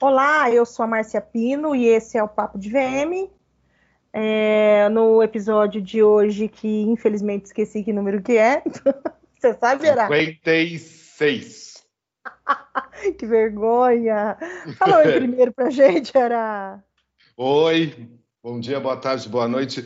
[0.00, 3.28] Olá, eu sou a Márcia Pino e esse é o Papo de VM.
[4.12, 8.62] É, no episódio de hoje, que infelizmente esqueci que número que é.
[9.36, 10.06] Você sabe, Verá?
[10.06, 11.84] 56.
[13.18, 14.38] que vergonha.
[14.76, 16.80] Fala oi primeiro pra gente, era.
[17.36, 18.08] Oi,
[18.40, 19.84] bom dia, boa tarde, boa noite.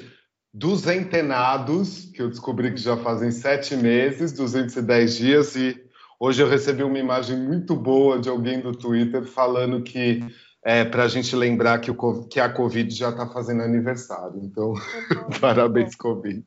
[0.53, 5.83] Duzentenados, que eu descobri que já fazem sete meses, 210 dias, e
[6.23, 10.21] hoje eu recebi uma imagem muito boa de alguém do Twitter falando que
[10.64, 14.39] é para a gente lembrar que, o, que a Covid já está fazendo aniversário.
[14.40, 14.72] Então,
[15.40, 16.46] parabéns, Covid.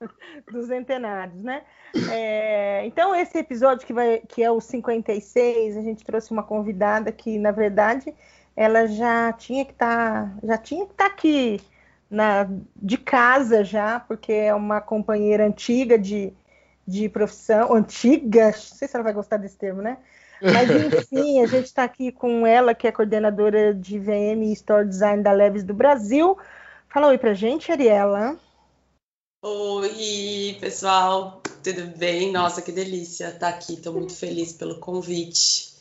[0.52, 1.64] Duzentenários, né?
[2.12, 7.10] É, então, esse episódio que, vai, que é o 56, a gente trouxe uma convidada
[7.10, 8.14] que, na verdade,
[8.54, 11.60] ela já tinha que estar tá, já tinha que estar tá aqui
[12.08, 16.32] na, de casa já, porque é uma companheira antiga de,
[16.86, 19.98] de profissão, antiga, não sei se ela vai gostar desse termo, né?
[20.40, 24.86] Mas enfim, a gente está aqui com ela, que é coordenadora de VM e Store
[24.86, 26.36] Design da Leves do Brasil.
[26.88, 28.38] Fala oi pra gente, Ariela.
[29.42, 32.32] Oi, pessoal, tudo bem?
[32.32, 35.74] Nossa, que delícia estar aqui, estou muito feliz pelo convite.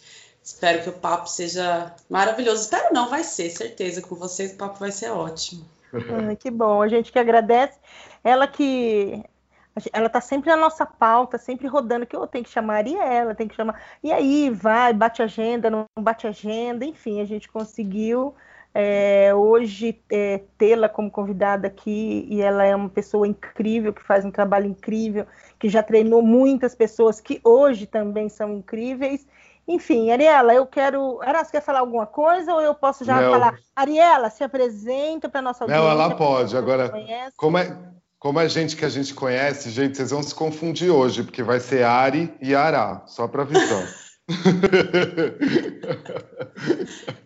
[0.43, 2.61] Espero que o papo seja maravilhoso.
[2.61, 4.01] Espero não, vai ser, certeza.
[4.01, 5.65] Com vocês o papo vai ser ótimo.
[5.93, 7.77] Ah, que bom, a gente que agradece.
[8.23, 9.23] Ela que
[9.91, 13.35] ela tá sempre na nossa pauta, sempre rodando, que eu tenho que chamar e ela,
[13.35, 13.81] tem que chamar.
[14.01, 18.33] E aí, vai, bate agenda, não bate agenda, enfim, a gente conseguiu
[18.73, 24.25] é, hoje é, tê-la como convidada aqui, e ela é uma pessoa incrível, que faz
[24.25, 25.25] um trabalho incrível,
[25.57, 29.25] que já treinou muitas pessoas que hoje também são incríveis.
[29.67, 31.19] Enfim, Ariela, eu quero.
[31.21, 33.31] Ara, você quer falar alguma coisa ou eu posso já não.
[33.31, 33.55] falar?
[33.75, 35.83] Ariela, se apresenta para nossa audiência.
[35.83, 36.55] Não, ela pode.
[36.55, 36.93] Agora,
[37.35, 37.73] como é,
[38.19, 41.59] como é gente que a gente conhece, gente, vocês vão se confundir hoje, porque vai
[41.59, 43.87] ser Ari e Ará, só para avisar.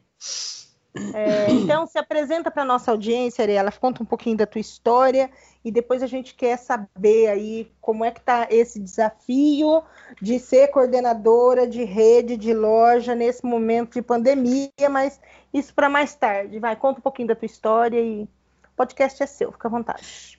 [1.13, 5.29] É, então, se apresenta para nossa audiência, Ariela, conta um pouquinho da tua história
[5.63, 9.83] e depois a gente quer saber aí como é que está esse desafio
[10.19, 15.21] de ser coordenadora de rede de loja nesse momento de pandemia, mas
[15.53, 16.59] isso para mais tarde.
[16.59, 18.27] Vai, conta um pouquinho da tua história e o
[18.75, 20.38] podcast é seu, fica à vontade.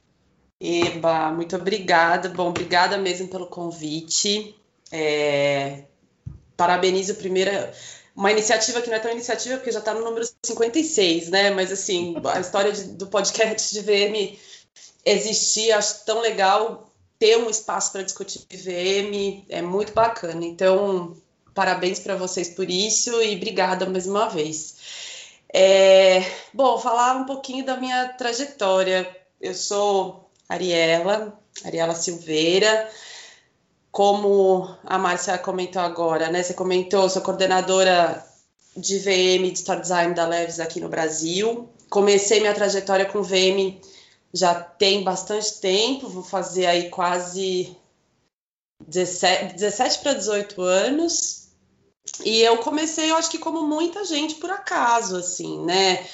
[0.60, 2.28] Eba, muito obrigada.
[2.28, 4.54] Bom, obrigada mesmo pelo convite.
[4.92, 5.84] É,
[6.56, 7.50] parabenizo primeiro
[8.14, 11.50] uma iniciativa que não é tão iniciativa porque já está no número 56, né?
[11.50, 14.36] Mas assim, a história de, do podcast de VM
[15.04, 20.44] existir, acho tão legal ter um espaço para discutir VM, é muito bacana.
[20.44, 21.16] Então,
[21.54, 24.76] parabéns para vocês por isso e obrigada mais uma vez.
[25.52, 26.22] É,
[26.52, 29.16] bom, falar um pouquinho da minha trajetória.
[29.40, 32.90] Eu sou Ariela, Ariela Silveira.
[33.92, 36.42] Como a Márcia comentou agora, né?
[36.42, 38.24] Você comentou, sou coordenadora
[38.76, 41.68] de VM de Store Design da Leves aqui no Brasil.
[41.88, 43.80] Comecei minha trajetória com VM
[44.32, 47.76] já tem bastante tempo, vou fazer aí quase
[48.86, 51.48] 17, 17 para 18 anos.
[52.24, 56.04] E eu comecei, eu acho que como muita gente por acaso, assim, né?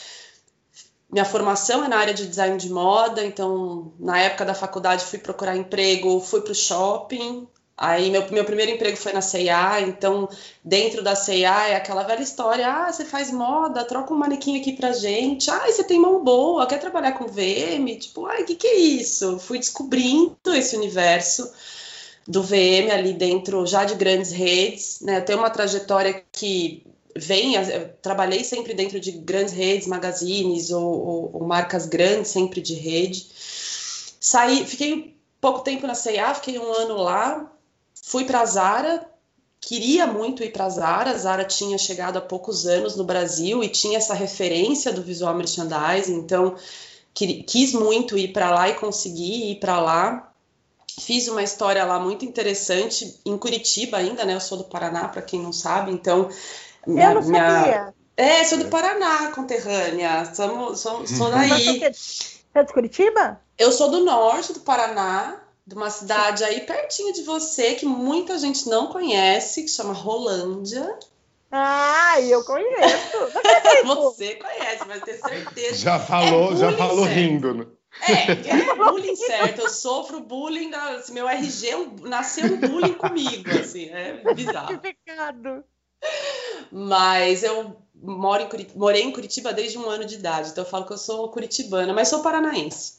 [1.10, 5.18] Minha formação é na área de design de moda, então na época da faculdade fui
[5.18, 10.26] procurar emprego, fui para o shopping, Aí meu, meu primeiro emprego foi na C&A, então
[10.64, 14.72] dentro da C&A é aquela velha história, ah, você faz moda, troca um manequim aqui
[14.72, 17.98] pra gente, ah, você tem mão boa, quer trabalhar com VM?
[17.98, 19.38] Tipo, ai, o que que é isso?
[19.38, 21.52] Fui descobrindo esse universo
[22.26, 26.82] do VM ali dentro, já de grandes redes, né, tenho uma trajetória que
[27.19, 27.54] vem,
[28.03, 33.27] trabalhei sempre dentro de grandes redes, magazines ou, ou, ou marcas grandes, sempre de rede,
[34.21, 37.53] saí, fiquei pouco tempo na C&A, fiquei um ano lá,
[38.06, 39.04] Fui para a Zara,
[39.60, 41.10] queria muito ir para a Zara.
[41.10, 45.34] A Zara tinha chegado há poucos anos no Brasil e tinha essa referência do visual
[45.34, 46.54] merchandising, então
[47.12, 50.33] quis muito ir para lá e consegui ir para lá.
[51.00, 54.34] Fiz uma história lá muito interessante em Curitiba ainda, né?
[54.34, 56.28] Eu sou do Paraná, para quem não sabe, então
[56.86, 57.94] minha, eu não sabia.
[58.16, 60.24] É, sou do Paraná, conterrânea.
[60.34, 61.80] Somos, sou, sou daí.
[61.92, 63.41] Você é de Curitiba?
[63.59, 68.38] Eu sou do norte do Paraná, de uma cidade aí pertinho de você, que muita
[68.38, 70.98] gente não conhece, que chama Rolândia.
[71.50, 73.06] Ah, eu conheço.
[73.84, 75.77] você conhece, mas ter certeza.
[75.77, 77.15] Já falou, é já falou certo.
[77.15, 77.54] rindo.
[77.54, 77.66] Né?
[78.09, 79.62] É, é bullying certo.
[79.62, 84.68] Eu sofro bullying, assim, meu RG nasceu um bullying comigo, assim, é bizarro.
[84.68, 85.65] Que pecado.
[86.71, 90.71] Mas eu moro em Curitiba, morei em Curitiba desde um ano de idade, então eu
[90.71, 92.95] falo que eu sou curitibana, mas sou paranaense.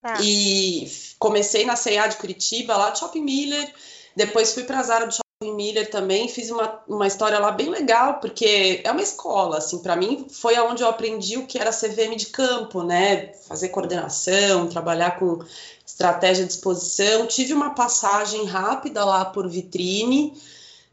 [0.00, 0.18] Tá.
[0.20, 3.72] E comecei na C&A de Curitiba, lá do Shopping Miller,
[4.16, 7.68] depois fui para a Zara do Shopping Miller também, fiz uma, uma história lá bem
[7.68, 11.70] legal, porque é uma escola, assim, para mim foi aonde eu aprendi o que era
[11.70, 13.32] CVM de campo, né?
[13.48, 15.38] Fazer coordenação, trabalhar com
[15.86, 17.26] estratégia de exposição.
[17.26, 20.34] Tive uma passagem rápida lá por vitrine,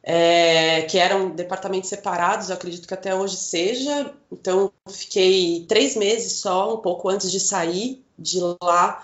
[0.03, 4.13] é, que eram departamentos separados, eu acredito que até hoje seja.
[4.31, 9.03] Então, fiquei três meses só, um pouco antes de sair de lá,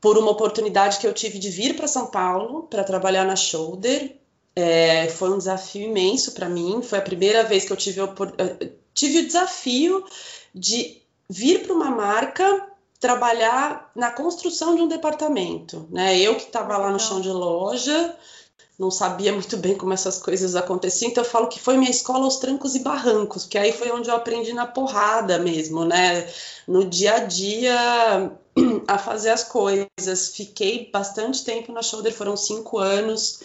[0.00, 4.16] por uma oportunidade que eu tive de vir para São Paulo para trabalhar na Shoulder.
[4.54, 6.80] É, foi um desafio imenso para mim.
[6.82, 8.00] Foi a primeira vez que eu tive,
[8.94, 10.04] tive o desafio
[10.54, 12.66] de vir para uma marca
[12.98, 15.86] trabalhar na construção de um departamento.
[15.90, 16.18] Né?
[16.18, 18.16] Eu que estava lá no chão de loja,
[18.78, 22.24] não sabia muito bem como essas coisas aconteciam, então eu falo que foi minha escola
[22.24, 26.30] aos trancos e barrancos, porque aí foi onde eu aprendi na porrada mesmo, né?
[26.68, 28.32] No dia a dia
[28.86, 30.28] a fazer as coisas.
[30.34, 33.40] Fiquei bastante tempo na Shoulder, foram cinco anos.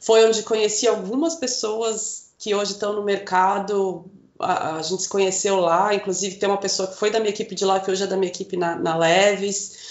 [0.00, 4.04] Foi onde conheci algumas pessoas que hoje estão no mercado.
[4.38, 7.54] A, a, gente se conheceu lá, inclusive tem uma pessoa que foi da minha equipe
[7.54, 9.81] de lá, que hoje é da minha equipe na, na Leves.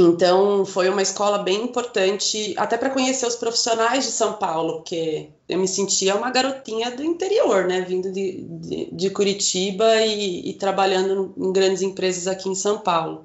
[0.00, 5.28] Então, foi uma escola bem importante, até para conhecer os profissionais de São Paulo, porque
[5.46, 7.82] eu me sentia uma garotinha do interior, né?
[7.82, 13.24] Vindo de, de, de Curitiba e, e, trabalhando em grandes empresas aqui em São Paulo.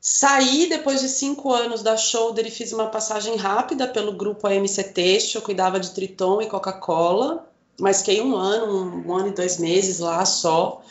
[0.00, 4.82] Saí depois de cinco anos da Shoulder e fiz uma passagem rápida pelo grupo AMC
[4.92, 7.48] Têxtil, eu cuidava de Triton e Coca-Cola,
[7.80, 10.82] mas fiquei um ano, um, um ano e dois meses lá só.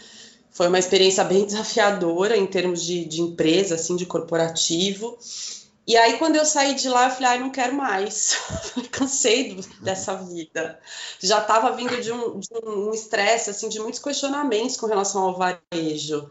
[0.54, 5.18] Foi uma experiência bem desafiadora em termos de, de empresa, assim, de corporativo.
[5.86, 8.38] E aí, quando eu saí de lá, eu falei, ai, não quero mais.
[8.92, 10.80] Cansei dessa vida.
[11.20, 16.30] Já estava vindo de um estresse, um assim, de muitos questionamentos com relação ao varejo.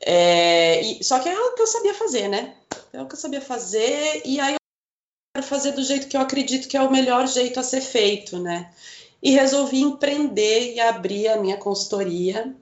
[0.00, 2.54] É, e, só que é o que eu sabia fazer, né?
[2.92, 4.58] É o que eu sabia fazer, e aí eu
[5.34, 8.38] quero fazer do jeito que eu acredito que é o melhor jeito a ser feito,
[8.38, 8.72] né?
[9.20, 12.54] E resolvi empreender e abrir a minha consultoria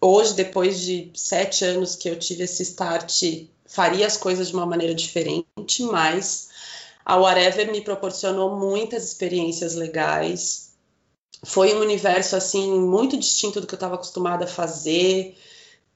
[0.00, 3.22] hoje, depois de sete anos que eu tive esse start,
[3.66, 6.48] faria as coisas de uma maneira diferente, mas
[7.04, 10.70] a Whatever me proporcionou muitas experiências legais.
[11.44, 15.36] Foi um universo assim muito distinto do que eu estava acostumada a fazer.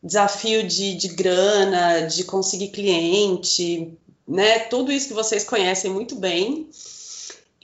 [0.03, 3.97] Desafio de, de grana, de conseguir cliente,
[4.27, 4.61] né?
[4.61, 6.69] Tudo isso que vocês conhecem muito bem.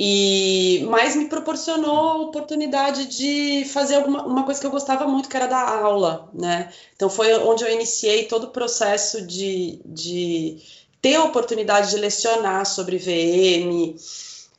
[0.02, 5.29] E, mas me proporcionou a oportunidade de fazer alguma, uma coisa que eu gostava muito,
[5.29, 6.73] que era dar aula, né?
[6.97, 10.56] Então foi onde eu iniciei todo o processo de, de
[11.02, 13.94] ter a oportunidade de lecionar sobre VM,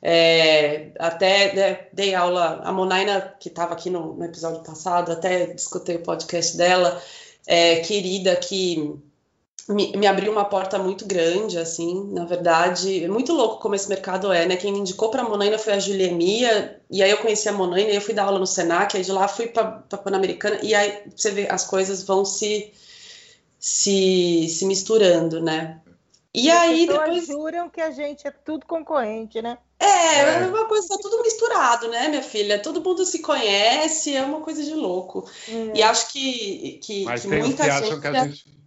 [0.00, 5.46] é, até né, dei aula, a Monaina, que estava aqui no, no, episódio passado, até
[5.46, 7.02] discutei o podcast dela,
[7.48, 8.94] é, querida, que
[9.72, 13.88] me, me, abriu uma porta muito grande, assim, na verdade, é muito louco como esse
[13.88, 14.56] mercado é, né?
[14.56, 17.90] Quem me indicou para a Monaina foi a Juliemia, e aí eu conheci a Monaina,
[17.90, 20.74] e eu fui dar aula no Senac, aí de lá fui para a Pan-Americana, e
[20.74, 22.72] aí você vê, as coisas vão se,
[23.58, 25.80] se, se misturando, né?
[26.34, 29.58] E, e aí depois juram que a gente é tudo concorrente, né?
[29.78, 32.62] É, é uma coisa, tá tudo misturado, né, minha filha?
[32.62, 35.28] Todo mundo se conhece, é uma coisa de louco.
[35.48, 35.78] É.
[35.78, 37.84] E acho que, que, Mas que tem muita que gente...
[37.84, 38.61] acham que a gente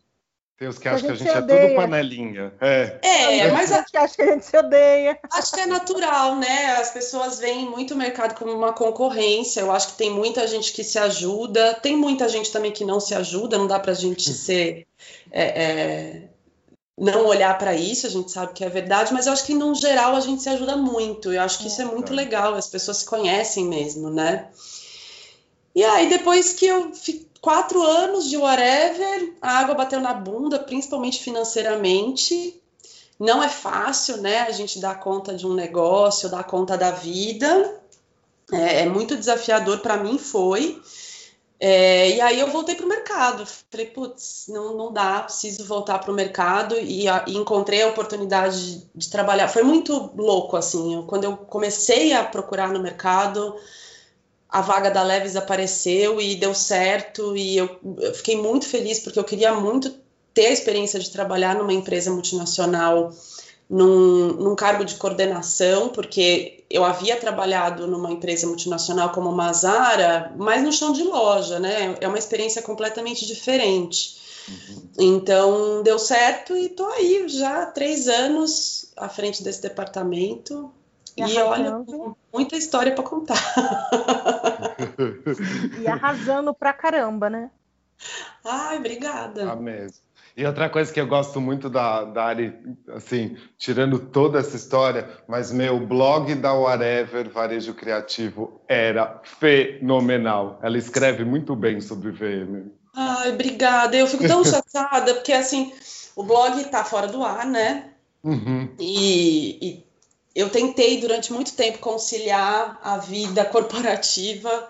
[0.58, 2.54] tem os que acham que a gente é tudo panelinha.
[2.62, 5.20] É, é mas a gente acha que a gente se odeia.
[5.34, 6.78] Acho que é natural, né?
[6.78, 9.60] As pessoas veem muito o mercado como uma concorrência.
[9.60, 13.02] Eu acho que tem muita gente que se ajuda, tem muita gente também que não
[13.02, 13.58] se ajuda.
[13.58, 14.88] Não dá para a gente ser.
[15.30, 16.22] É, é,
[16.98, 19.76] não olhar para isso, a gente sabe que é verdade, mas eu acho que no
[19.76, 21.34] geral a gente se ajuda muito.
[21.34, 24.48] Eu acho que isso é muito legal, as pessoas se conhecem mesmo, né?
[25.76, 26.94] E aí, depois que eu
[27.46, 32.60] quatro anos de whatever, a água bateu na bunda, principalmente financeiramente.
[33.20, 34.40] Não é fácil, né?
[34.40, 37.80] A gente dar conta de um negócio, dar conta da vida.
[38.52, 40.82] É, é muito desafiador para mim, foi.
[41.60, 43.46] É, e aí eu voltei para o mercado.
[43.46, 47.90] Falei, putz, não, não dá, preciso voltar para o mercado e, a, e, encontrei a
[47.90, 49.50] oportunidade de, de, trabalhar.
[49.50, 50.96] Foi muito louco, assim.
[50.96, 53.56] Eu, quando eu comecei a procurar no mercado,
[54.50, 59.20] a vaga da Leves apareceu e deu certo e eu, eu, fiquei muito feliz porque
[59.20, 59.94] eu queria muito
[60.34, 63.12] ter a experiência de trabalhar numa empresa multinacional
[63.70, 70.64] num, num cargo de coordenação, porque eu havia trabalhado numa empresa multinacional como Mazara, mas
[70.64, 71.96] no chão de loja, né?
[72.00, 74.24] É uma experiência completamente diferente.
[74.48, 74.90] Uhum.
[75.00, 80.72] Então deu certo e tô aí já há três anos à frente desse departamento
[81.18, 81.84] e, e olha,
[82.34, 83.38] muita história para contar.
[85.82, 87.50] e arrasando pra caramba, né?
[88.44, 89.52] Ai, obrigada.
[89.52, 90.06] Ah, mesmo.
[90.38, 92.54] E outra coisa que eu gosto muito da, da Ari,
[92.94, 100.60] assim, tirando toda essa história, mas meu blog da Whatever Varejo Criativo era fenomenal.
[100.62, 102.70] Ela escreve muito bem sobre VM.
[102.94, 103.96] Ai, obrigada.
[103.96, 105.72] Eu fico tão chateada, porque assim,
[106.18, 107.92] o blog está fora do ar, né?
[108.22, 108.68] Uhum.
[108.78, 109.85] E, e
[110.36, 114.70] eu tentei durante muito tempo conciliar a vida corporativa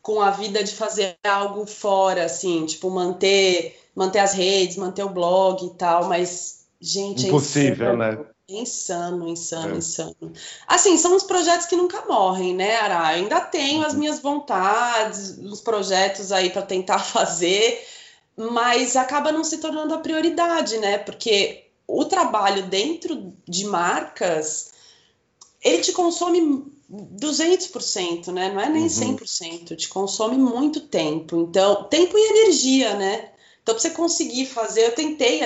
[0.00, 5.10] com a vida de fazer algo fora, assim, tipo, manter, manter as redes, manter o
[5.10, 8.18] blog e tal, mas, gente, é Impossível, é né?
[8.48, 9.78] Insano, insano, é.
[9.78, 10.32] insano.
[10.66, 13.16] Assim, são os projetos que nunca morrem, né, Ara?
[13.16, 14.00] Eu ainda tenho as uhum.
[14.00, 17.86] minhas vontades, os projetos aí para tentar fazer,
[18.36, 20.98] mas acaba não se tornando a prioridade, né?
[20.98, 24.71] Porque o trabalho dentro de marcas,
[25.62, 28.50] ele te consome 200%, né?
[28.52, 29.16] Não é nem uhum.
[29.16, 31.46] 100%, te consome muito tempo.
[31.48, 33.30] Então, tempo e energia, né?
[33.62, 35.44] Então, para você conseguir fazer, eu tentei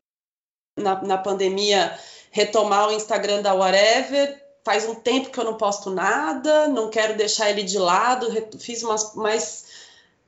[0.77, 1.99] na, na pandemia
[2.31, 4.45] retomar o Instagram da Whatever.
[4.65, 8.27] Faz um tempo que eu não posto nada, não quero deixar ele de lado.
[8.59, 9.67] Fiz umas, mas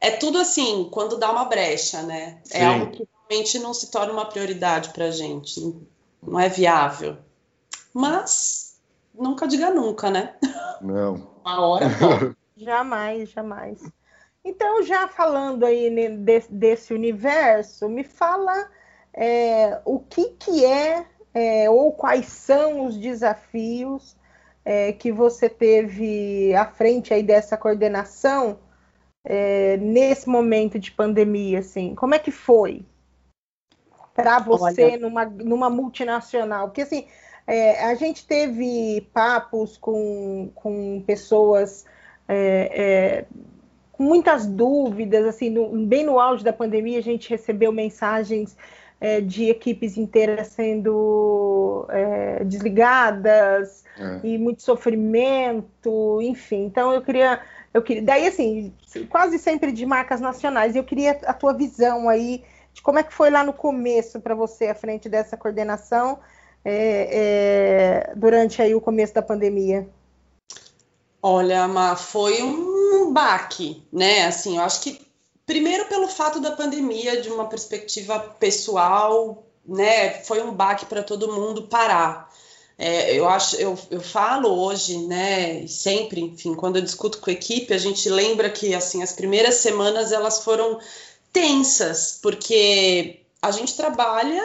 [0.00, 2.40] é tudo assim, quando dá uma brecha, né?
[2.50, 2.64] É Sim.
[2.64, 5.74] É algo que realmente não se torna uma prioridade para a gente.
[6.22, 7.16] Não é viável.
[7.92, 8.67] Mas
[9.18, 10.34] nunca diga nunca, né?
[10.80, 11.28] Não.
[11.44, 11.86] Uma hora
[12.56, 13.82] jamais, jamais.
[14.44, 18.70] Então, já falando aí desse, desse universo, me fala
[19.12, 24.16] é, o que, que é, é, ou quais são os desafios
[24.64, 28.58] é, que você teve à frente aí dessa coordenação
[29.24, 31.94] é, nesse momento de pandemia, assim?
[31.94, 32.86] Como é que foi
[34.14, 34.98] para você Olha...
[34.98, 36.68] numa, numa multinacional?
[36.68, 37.06] Porque, assim,
[37.48, 41.86] é, a gente teve papos com, com pessoas
[42.28, 43.24] é, é,
[43.90, 48.54] com muitas dúvidas, assim, no, bem no auge da pandemia, a gente recebeu mensagens
[49.00, 54.20] é, de equipes inteiras sendo é, desligadas é.
[54.22, 56.66] e muito sofrimento, enfim.
[56.66, 57.40] Então eu queria,
[57.72, 58.74] eu queria, daí assim,
[59.08, 60.76] quase sempre de marcas nacionais.
[60.76, 64.34] Eu queria a tua visão aí de como é que foi lá no começo para
[64.34, 66.18] você à frente dessa coordenação
[66.64, 69.88] é, é, durante aí o começo da pandemia?
[71.22, 74.26] Olha, Ma, foi um baque, né?
[74.26, 75.00] Assim, eu acho que
[75.44, 80.22] primeiro pelo fato da pandemia, de uma perspectiva pessoal, né?
[80.22, 82.30] Foi um baque para todo mundo parar.
[82.76, 85.66] É, eu acho, eu, eu falo hoje, né?
[85.66, 89.56] Sempre, enfim, quando eu discuto com a equipe, a gente lembra que assim as primeiras
[89.56, 90.78] semanas elas foram
[91.32, 94.44] tensas, porque a gente trabalha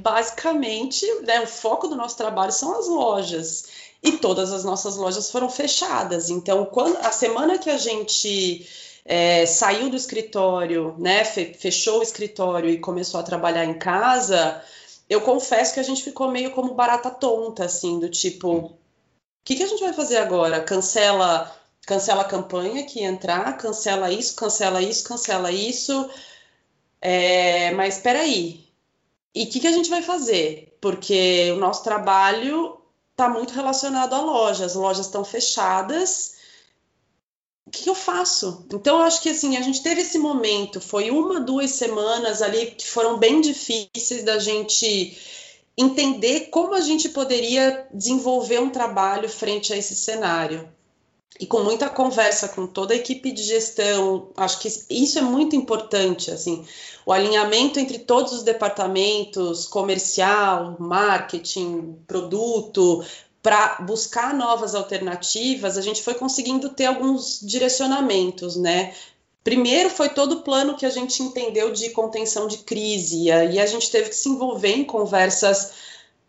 [0.00, 3.66] basicamente, né, o foco do nosso trabalho são as lojas.
[4.02, 6.28] E todas as nossas lojas foram fechadas.
[6.28, 8.68] Então, quando a semana que a gente
[9.04, 14.62] é, saiu do escritório, né, fechou o escritório e começou a trabalhar em casa,
[15.08, 18.78] eu confesso que a gente ficou meio como barata tonta, assim, do tipo, o
[19.44, 20.60] que, que a gente vai fazer agora?
[20.60, 21.54] Cancela,
[21.86, 26.10] cancela a campanha que entrar, cancela isso, cancela isso, cancela isso.
[27.00, 28.63] É, mas espera aí,
[29.34, 30.78] e o que, que a gente vai fazer?
[30.80, 32.78] Porque o nosso trabalho
[33.10, 36.36] está muito relacionado à loja, as lojas estão fechadas.
[37.66, 38.66] O que, que eu faço?
[38.72, 42.72] Então, eu acho que assim, a gente teve esse momento, foi uma, duas semanas ali
[42.72, 45.18] que foram bem difíceis da gente
[45.76, 50.72] entender como a gente poderia desenvolver um trabalho frente a esse cenário
[51.38, 55.56] e com muita conversa com toda a equipe de gestão, acho que isso é muito
[55.56, 56.64] importante, assim,
[57.04, 63.04] o alinhamento entre todos os departamentos, comercial, marketing, produto,
[63.42, 68.94] para buscar novas alternativas, a gente foi conseguindo ter alguns direcionamentos, né?
[69.42, 73.66] Primeiro foi todo o plano que a gente entendeu de contenção de crise, e a
[73.66, 75.72] gente teve que se envolver em conversas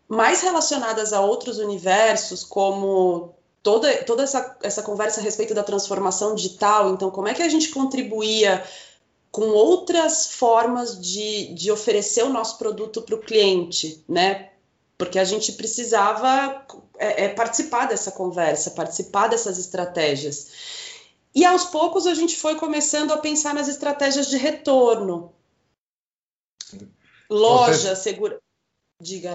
[0.08, 3.34] mais relacionadas a outros universos, como
[3.66, 7.48] toda, toda essa, essa conversa a respeito da transformação digital, então, como é que a
[7.48, 8.64] gente contribuía
[9.32, 14.50] com outras formas de, de oferecer o nosso produto para o cliente, né?
[14.96, 16.64] Porque a gente precisava
[16.96, 20.46] é, é, participar dessa conversa, participar dessas estratégias.
[21.34, 25.32] E aos poucos a gente foi começando a pensar nas estratégias de retorno.
[27.28, 28.02] Loja, Você...
[28.10, 28.38] segura.
[29.02, 29.34] Diga,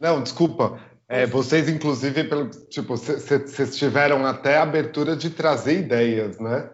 [0.00, 0.80] Não, desculpa.
[1.08, 6.70] É, vocês, inclusive, pelo, tipo, vocês tiveram até a abertura de trazer ideias, né?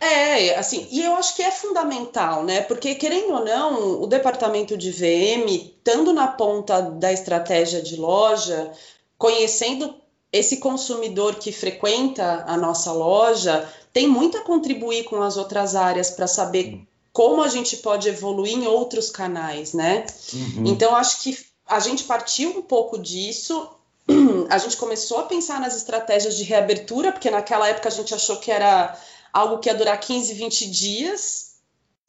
[0.00, 2.60] É, assim, e eu acho que é fundamental, né?
[2.62, 8.70] Porque, querendo ou não, o departamento de VM, estando na ponta da estratégia de loja,
[9.16, 9.94] conhecendo
[10.30, 16.10] esse consumidor que frequenta a nossa loja, tem muito a contribuir com as outras áreas
[16.10, 16.80] para saber
[17.12, 20.04] como a gente pode evoluir em outros canais, né?
[20.32, 20.64] Uhum.
[20.66, 23.68] Então, acho que a gente partiu um pouco disso.
[24.50, 28.36] A gente começou a pensar nas estratégias de reabertura, porque naquela época a gente achou
[28.36, 28.94] que era
[29.32, 31.54] algo que ia durar 15, 20 dias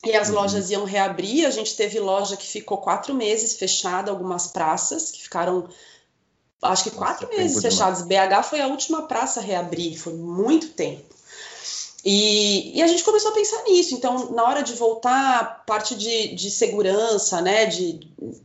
[0.06, 0.36] e as uhum.
[0.36, 1.46] lojas iam reabrir.
[1.46, 5.70] A gente teve loja que ficou quatro meses fechada, algumas praças que ficaram
[6.62, 8.02] acho que quatro Nossa, meses fechados.
[8.02, 11.15] BH foi a última praça a reabrir, foi muito tempo.
[12.08, 13.96] E, e, a gente começou a pensar nisso.
[13.96, 18.00] Então, na hora de voltar, parte de, de segurança, né, de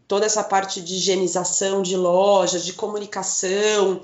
[0.08, 4.00] toda essa parte de higienização de lojas, de comunicação.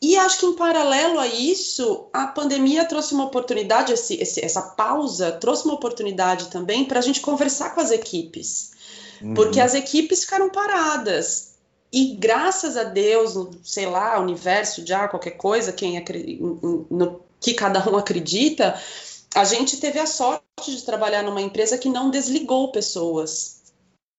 [0.00, 4.62] E acho que em paralelo a isso, a pandemia trouxe uma oportunidade, esse, esse, essa
[4.62, 8.72] pausa trouxe uma oportunidade também para a gente conversar com as equipes.
[9.20, 9.34] Uhum.
[9.34, 11.56] Porque as equipes ficaram paradas.
[11.92, 16.02] E graças a Deus, sei lá, universo, já qualquer coisa, quem
[16.90, 18.80] no que cada um acredita,
[19.34, 23.62] a gente teve a sorte de trabalhar numa empresa que não desligou pessoas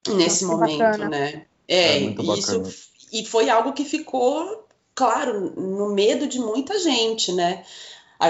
[0.07, 1.09] nesse Nossa, momento, bacana.
[1.09, 1.45] né?
[1.67, 2.63] É, é isso
[3.11, 7.63] e foi algo que ficou, claro, no medo de muita gente, né?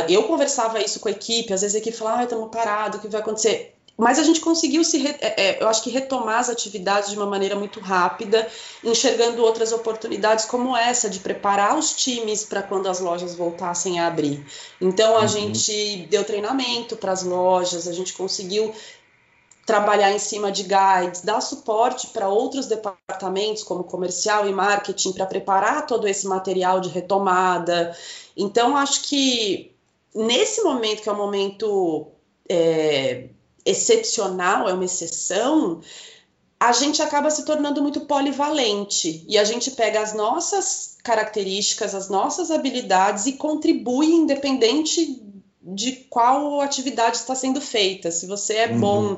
[0.10, 3.02] Eu conversava isso com a equipe, às vezes a equipe falava, ah, estamos parados, o
[3.02, 3.77] que vai acontecer?
[3.98, 7.26] Mas a gente conseguiu se, é, é, eu acho que retomar as atividades de uma
[7.26, 8.48] maneira muito rápida,
[8.84, 14.06] enxergando outras oportunidades como essa de preparar os times para quando as lojas voltassem a
[14.06, 14.46] abrir.
[14.80, 15.28] Então a uhum.
[15.28, 18.72] gente deu treinamento para as lojas, a gente conseguiu
[19.66, 25.26] trabalhar em cima de guides, dar suporte para outros departamentos como comercial e marketing para
[25.26, 27.98] preparar todo esse material de retomada.
[28.38, 29.76] Então acho que
[30.16, 32.08] nesse momento que é um momento
[32.48, 33.28] é,
[33.70, 35.82] excepcional, é uma exceção,
[36.60, 42.10] a gente acaba se tornando muito polivalente e a gente pega as nossas características, as
[42.10, 45.22] nossas habilidades e contribui independente
[45.62, 48.10] de qual atividade está sendo feita.
[48.10, 48.80] Se você é uhum.
[48.80, 49.18] bom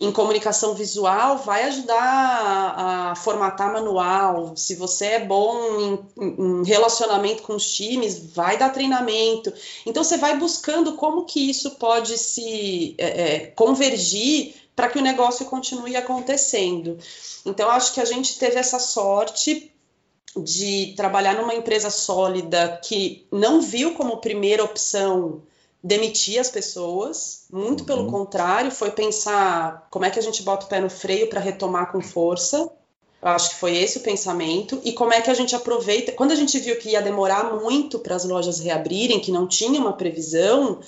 [0.00, 4.56] em comunicação visual, vai ajudar a, a, formatar manual.
[4.56, 9.52] Se você é bom em, em, relacionamento com os times, vai dar treinamento.
[9.84, 15.02] Então, você vai buscando como que isso pode se é, é, convergir para que o
[15.02, 16.96] negócio continue acontecendo.
[17.44, 19.70] Então, acho que a gente teve essa sorte
[20.34, 25.42] de trabalhar numa empresa sólida que não viu como primeira opção
[25.82, 27.86] demitir as pessoas, muito uhum.
[27.86, 31.40] pelo contrário, foi pensar como é que a gente bota o pé no freio para
[31.40, 32.70] retomar com força.
[33.22, 34.80] Eu acho que foi esse o pensamento.
[34.84, 36.12] E como é que a gente aproveita.
[36.12, 39.80] Quando a gente viu que ia demorar muito para as lojas reabrirem, que não tinha
[39.80, 40.80] uma previsão,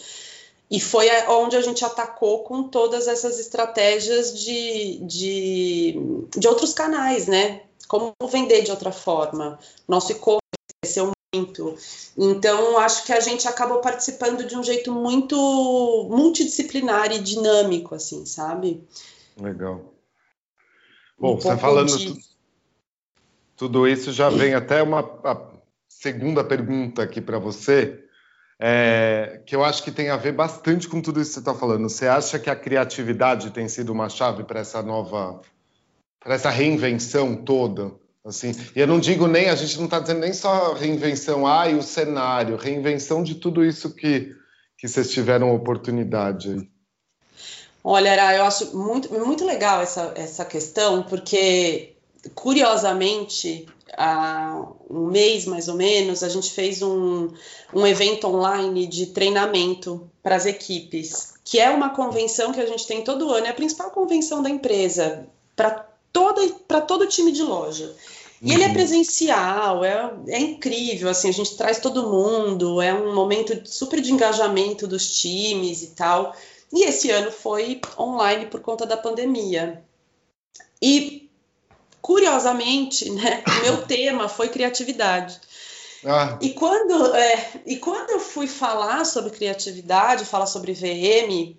[0.70, 7.26] e foi onde a gente atacou com todas essas estratégias de, de, de outros canais,
[7.26, 7.62] né?
[7.87, 9.59] Como vender de outra forma.
[9.87, 10.40] Nosso e-commerce
[10.81, 11.12] cresceu.
[11.34, 15.36] Então, acho que a gente acabou participando de um jeito muito
[16.10, 18.86] multidisciplinar e dinâmico, assim, sabe?
[19.40, 19.94] Legal.
[21.18, 22.22] Bom, um você falando de...
[23.56, 25.02] tudo isso, já vem até uma
[25.88, 28.04] segunda pergunta aqui para você,
[28.58, 31.54] é, que eu acho que tem a ver bastante com tudo isso que você está
[31.54, 31.88] falando.
[31.88, 35.40] Você acha que a criatividade tem sido uma chave para essa nova,
[36.20, 38.01] para essa reinvenção toda?
[38.24, 41.68] Assim, e eu não digo nem, a gente não está dizendo nem só reinvenção, ah,
[41.68, 44.32] e o cenário, reinvenção de tudo isso que,
[44.78, 46.68] que vocês tiveram oportunidade.
[47.82, 51.96] Olha, Ara, eu acho muito, muito legal essa, essa questão, porque,
[52.32, 53.66] curiosamente,
[53.98, 57.28] há um mês mais ou menos, a gente fez um,
[57.74, 62.87] um evento online de treinamento para as equipes, que é uma convenção que a gente
[62.87, 67.42] tem todo ano, é a principal convenção da empresa, para toda para todo time de
[67.42, 67.94] loja.
[68.40, 68.55] E uhum.
[68.55, 68.72] ele é uhum.
[68.72, 74.12] presencial, é, é incrível, assim, a gente traz todo mundo, é um momento super de
[74.12, 76.35] engajamento dos times e tal.
[76.72, 79.85] E esse ano foi online por conta da pandemia.
[80.81, 81.31] E,
[82.01, 85.38] curiosamente, né, o meu tema foi criatividade.
[86.05, 86.37] Ah.
[86.40, 91.57] E, quando, é, e quando eu fui falar sobre criatividade, falar sobre VM,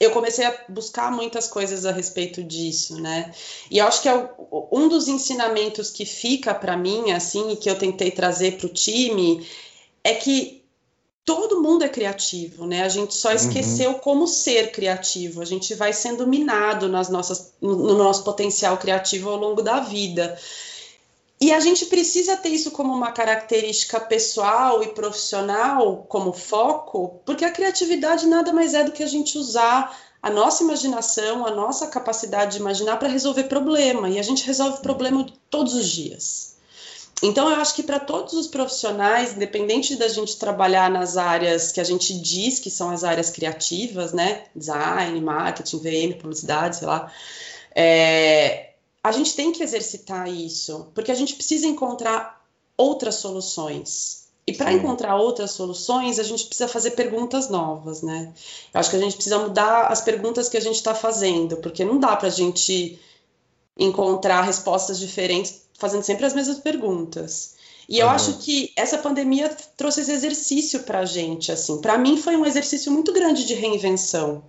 [0.00, 3.32] eu comecei a buscar muitas coisas a respeito disso, né?
[3.70, 4.30] E eu acho que é
[4.72, 8.72] um dos ensinamentos que fica para mim, assim, e que eu tentei trazer para o
[8.72, 9.46] time,
[10.02, 10.64] é que
[11.24, 12.82] todo mundo é criativo, né?
[12.82, 13.34] A gente só uhum.
[13.34, 13.98] esqueceu uhum.
[13.98, 15.40] como ser criativo.
[15.40, 20.36] A gente vai sendo minado nas nossas, no nosso potencial criativo ao longo da vida.
[21.40, 27.44] E a gente precisa ter isso como uma característica pessoal e profissional, como foco, porque
[27.44, 31.86] a criatividade nada mais é do que a gente usar a nossa imaginação, a nossa
[31.88, 34.08] capacidade de imaginar para resolver problema.
[34.08, 36.54] E a gente resolve problema todos os dias.
[37.22, 41.80] então, eu acho que para todos os profissionais, independente da gente trabalhar nas áreas que
[41.80, 44.44] a gente diz que são as áreas criativas, né?
[44.56, 47.12] Design, marketing, VM, publicidade, sei lá.
[47.74, 48.73] É,
[49.04, 52.42] a gente tem que exercitar isso, porque a gente precisa encontrar
[52.74, 54.24] outras soluções.
[54.46, 58.32] E para encontrar outras soluções, a gente precisa fazer perguntas novas, né?
[58.72, 61.84] Eu acho que a gente precisa mudar as perguntas que a gente está fazendo, porque
[61.84, 62.98] não dá para a gente
[63.78, 67.56] encontrar respostas diferentes fazendo sempre as mesmas perguntas.
[67.86, 71.78] E eu acho que essa pandemia trouxe esse exercício para a gente, assim.
[71.82, 74.42] Para mim foi um exercício muito grande de reinvenção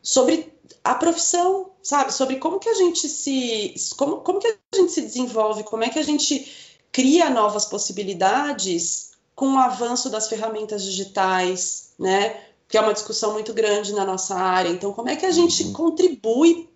[0.00, 0.51] sobre
[0.84, 2.12] a profissão, sabe?
[2.12, 5.88] Sobre como que a gente se, como, como que a gente se desenvolve, como é
[5.88, 12.40] que a gente cria novas possibilidades com o avanço das ferramentas digitais, né?
[12.68, 14.68] Que é uma discussão muito grande na nossa área.
[14.68, 15.72] Então, como é que a gente uhum.
[15.72, 16.68] contribui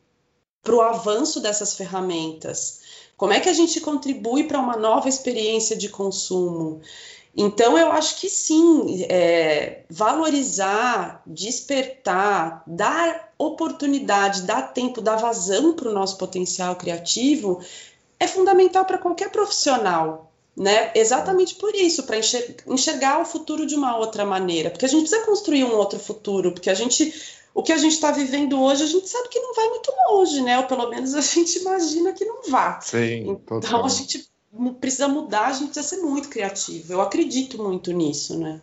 [0.63, 2.81] para o avanço dessas ferramentas?
[3.17, 6.81] Como é que a gente contribui para uma nova experiência de consumo?
[7.37, 15.91] Então, eu acho que sim, é, valorizar, despertar, dar oportunidade, dar tempo, dar vazão para
[15.91, 17.61] o nosso potencial criativo
[18.19, 20.91] é fundamental para qualquer profissional, né?
[20.95, 25.27] Exatamente por isso, para enxergar o futuro de uma outra maneira, porque a gente precisa
[25.27, 27.13] construir um outro futuro, porque a gente
[27.53, 30.43] o que a gente está vivendo hoje, a gente sabe que não vai muito longe,
[30.43, 30.59] né?
[30.59, 32.81] Ou pelo menos a gente imagina que não vá.
[32.81, 33.85] Sim, então total.
[33.85, 34.27] a gente
[34.81, 36.93] precisa mudar, a gente precisa ser muito criativo.
[36.93, 38.61] Eu acredito muito nisso, né?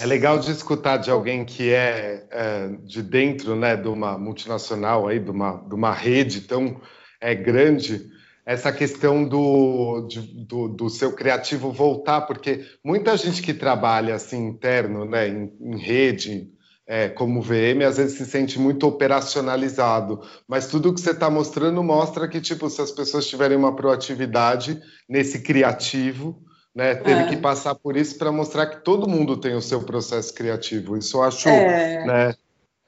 [0.00, 5.08] É legal de escutar de alguém que é, é de dentro, né, de uma multinacional
[5.08, 6.80] aí, de uma, de uma rede tão
[7.20, 8.10] é, grande,
[8.44, 14.46] essa questão do, de, do, do, seu criativo voltar, porque muita gente que trabalha assim
[14.46, 16.48] interno, né, em, em rede,
[16.86, 21.82] é, como VM, às vezes se sente muito operacionalizado, mas tudo que você está mostrando
[21.82, 26.40] mostra que, tipo, se as pessoas tiverem uma proatividade nesse criativo,
[26.74, 27.26] né, teve é.
[27.28, 30.96] que passar por isso para mostrar que todo mundo tem o seu processo criativo.
[30.96, 32.04] Isso eu acho, é.
[32.04, 32.34] né,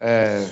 [0.01, 0.47] é,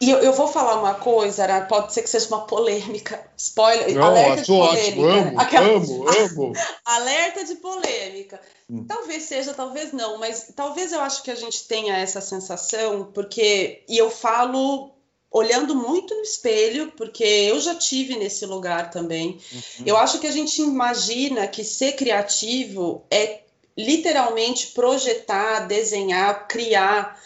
[0.00, 1.60] e eu, eu, vou falar uma coisa, né?
[1.62, 3.20] pode ser que seja uma polêmica.
[3.36, 5.00] Spoiler, Não, alerta de polêmica.
[5.00, 5.66] Amo, Aquela...
[5.66, 6.52] amo, amo.
[6.84, 8.40] alerta de polêmica.
[8.70, 8.84] Hum.
[8.86, 13.82] Talvez seja, talvez não, mas talvez eu acho que a gente tenha essa sensação, porque,
[13.88, 14.92] e eu falo
[15.30, 19.40] olhando muito no espelho, porque eu já tive nesse lugar também.
[19.52, 19.84] Uhum.
[19.84, 23.40] Eu acho que a gente imagina que ser criativo é
[23.76, 27.20] literalmente projetar, desenhar, criar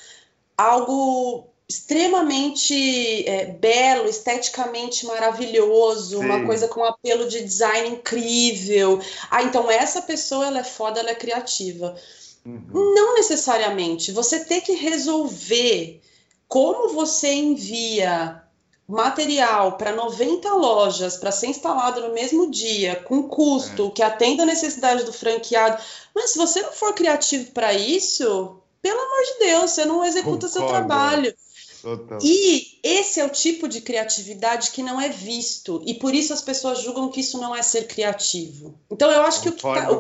[0.57, 6.25] algo extremamente é, belo, esteticamente maravilhoso, Sim.
[6.25, 9.01] uma coisa com apelo de design incrível.
[9.31, 11.97] Ah, então essa pessoa ela é foda, ela é criativa.
[12.45, 12.95] Uhum.
[12.95, 14.13] Não necessariamente.
[14.13, 16.01] Você tem que resolver
[16.49, 18.43] como você envia
[18.87, 23.91] material para 90 lojas para ser instalado no mesmo dia, com custo, é.
[23.91, 25.83] que atenda a necessidade do franqueado.
[26.15, 30.47] Mas se você não for criativo para isso, pelo amor de Deus, você não executa
[30.47, 30.53] Concordo.
[30.53, 31.35] seu trabalho.
[31.83, 32.19] Total.
[32.23, 36.41] E esse é o tipo de criatividade que não é visto, e por isso as
[36.41, 38.79] pessoas julgam que isso não é ser criativo.
[38.89, 39.53] Então eu acho que o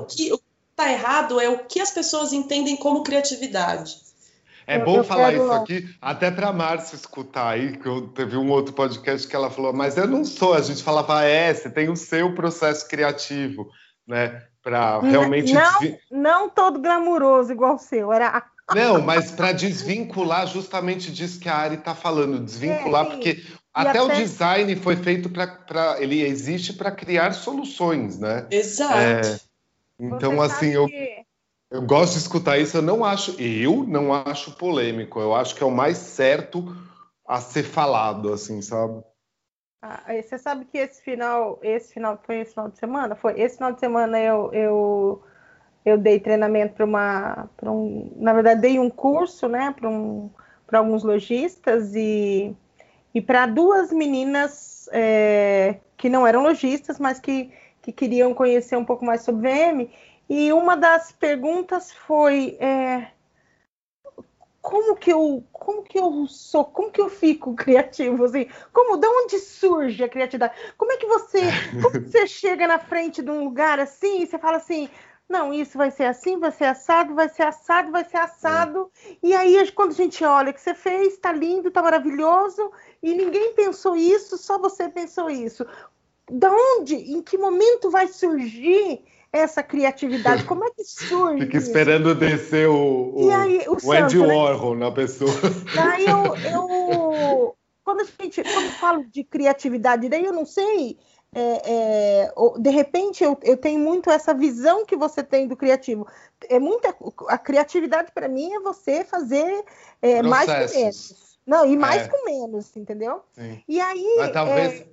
[0.05, 4.01] que está tá errado é o que as pessoas entendem como criatividade.
[4.65, 8.49] É bom eu falar isso aqui, até para Márcia escutar aí, que eu teve um
[8.49, 11.91] outro podcast que ela falou, mas eu não sou, a gente falava, é, você tem
[11.91, 13.69] o seu processo criativo,
[14.07, 14.45] né?
[14.63, 15.53] Para realmente.
[15.53, 21.41] Não, não todo glamuroso igual o seu, era a não, mas para desvincular justamente disso
[21.41, 25.97] que a Ari está falando, desvincular, é, porque até, até, o design foi feito para.
[26.01, 28.47] Ele existe para criar soluções, né?
[28.51, 28.95] Exato.
[28.95, 29.41] É,
[29.99, 31.25] então, Você assim, eu, que...
[31.71, 35.63] eu gosto de escutar isso, eu não acho, eu não acho polêmico, eu acho que
[35.63, 36.77] é o mais certo
[37.27, 39.03] a ser falado, assim, sabe?
[39.81, 43.17] Ah, você sabe que esse final, esse final foi esse final de semana?
[43.17, 45.25] Foi esse final de semana eu, eu
[45.85, 50.31] eu dei treinamento para uma, para um, na verdade dei um curso, né, para um,
[50.73, 52.55] alguns lojistas e,
[53.15, 58.85] e para duas meninas é, que não eram lojistas, mas que, que queriam conhecer um
[58.85, 59.91] pouco mais sobre VM.
[60.29, 63.09] E uma das perguntas foi é,
[64.63, 69.07] como que eu como que eu sou como que eu fico criativo assim como de
[69.07, 71.41] onde surge a criatividade como é que você
[71.83, 74.89] como você chega na frente de um lugar assim e você fala assim
[75.29, 78.91] não, isso vai ser assim, vai ser assado, vai ser assado, vai ser assado.
[79.07, 79.17] É.
[79.23, 82.71] E aí, quando a gente olha o que você fez, está lindo, está maravilhoso,
[83.03, 85.67] e ninguém pensou isso, só você pensou isso.
[86.31, 90.45] Da onde, em que momento vai surgir essa criatividade?
[90.45, 91.45] Como é que surge?
[91.45, 94.27] Fica esperando descer o, o, aí, o, o Andy né?
[94.27, 95.33] Warhol na pessoa.
[95.75, 100.99] Daí eu, eu, quando a gente, quando eu falo de criatividade, daí eu não sei
[101.35, 106.07] é, é, de repente eu, eu, tenho muito essa visão que você tem do criativo.
[106.49, 106.95] É muita
[107.29, 109.65] a criatividade para mim é você fazer
[110.03, 111.39] é, mais com menos.
[111.47, 112.09] Não, e mais é.
[112.09, 113.23] com menos, entendeu?
[113.33, 113.63] Sim.
[113.67, 114.81] E aí talvez...
[114.81, 114.87] É,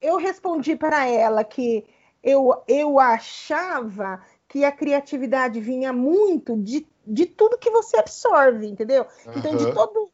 [0.00, 1.84] eu respondi para ela que
[2.22, 9.06] eu, eu achava que a criatividade vinha muito de, de tudo que você absorve, entendeu?
[9.24, 9.32] Uhum.
[9.36, 10.10] Então, de todo.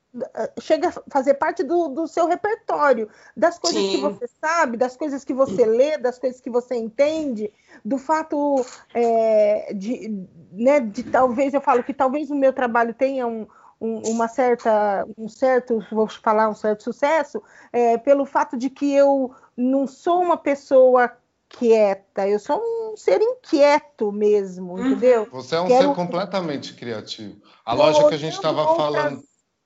[0.60, 3.90] Chega a fazer parte do, do seu repertório, das coisas Sim.
[3.92, 7.50] que você sabe, das coisas que você lê, das coisas que você entende,
[7.82, 13.26] do fato é, de, né, de talvez, eu falo que talvez o meu trabalho tenha
[13.26, 13.46] um,
[13.80, 18.92] um, uma certa, um certo, vou falar, um certo sucesso, é, pelo fato de que
[18.92, 21.10] eu não sou uma pessoa
[21.48, 24.86] quieta, eu sou um ser inquieto mesmo, uhum.
[24.86, 25.28] entendeu?
[25.32, 25.88] Você é um Quero...
[25.88, 27.36] ser completamente criativo.
[27.64, 29.22] A lógica que a gente estava falando.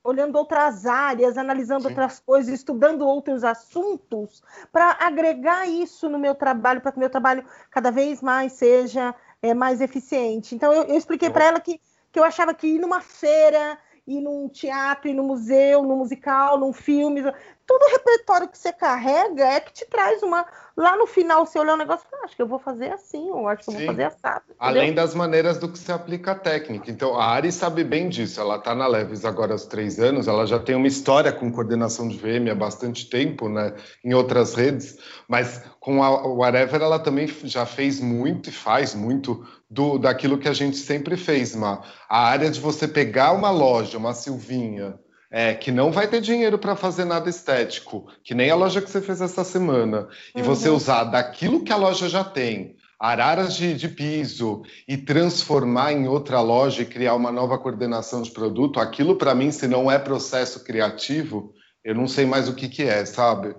[0.06, 1.88] Olhando outras áreas, analisando Sim.
[1.88, 7.10] outras coisas, estudando outros assuntos, para agregar isso no meu trabalho, para que o meu
[7.10, 10.54] trabalho cada vez mais seja é, mais eficiente.
[10.54, 11.80] Então, eu, eu expliquei para ela que,
[12.12, 16.58] que eu achava que ir numa feira, ir num teatro, ir no museu, no musical,
[16.58, 17.22] num filme,
[17.66, 20.46] todo o repertório que você carrega é que te traz uma.
[20.76, 23.48] Lá no final, você olhar o negócio e acho que eu vou fazer assim, ou
[23.48, 24.44] acho que eu vou fazer assado.
[24.58, 26.90] Além das maneiras do que se aplica a técnica.
[26.90, 28.38] Então, a Ari sabe bem disso.
[28.40, 32.06] Ela está na Leves agora há três anos, ela já tem uma história com coordenação
[32.06, 33.74] de VM há bastante tempo, né?
[34.04, 39.46] Em outras redes, mas com a Whatever ela também já fez muito e faz muito
[39.68, 41.82] do, daquilo que a gente sempre fez, Ma.
[42.08, 44.98] A área de você pegar uma loja, uma Silvinha,
[45.36, 48.90] é, que não vai ter dinheiro para fazer nada estético, que nem a loja que
[48.90, 50.46] você fez essa semana, e uhum.
[50.46, 56.08] você usar daquilo que a loja já tem, araras de, de, piso, e transformar em
[56.08, 59.98] outra loja e criar uma nova coordenação de produto, aquilo para mim, se não é
[59.98, 61.52] processo criativo,
[61.84, 63.54] eu não sei mais o que, que é, sabe?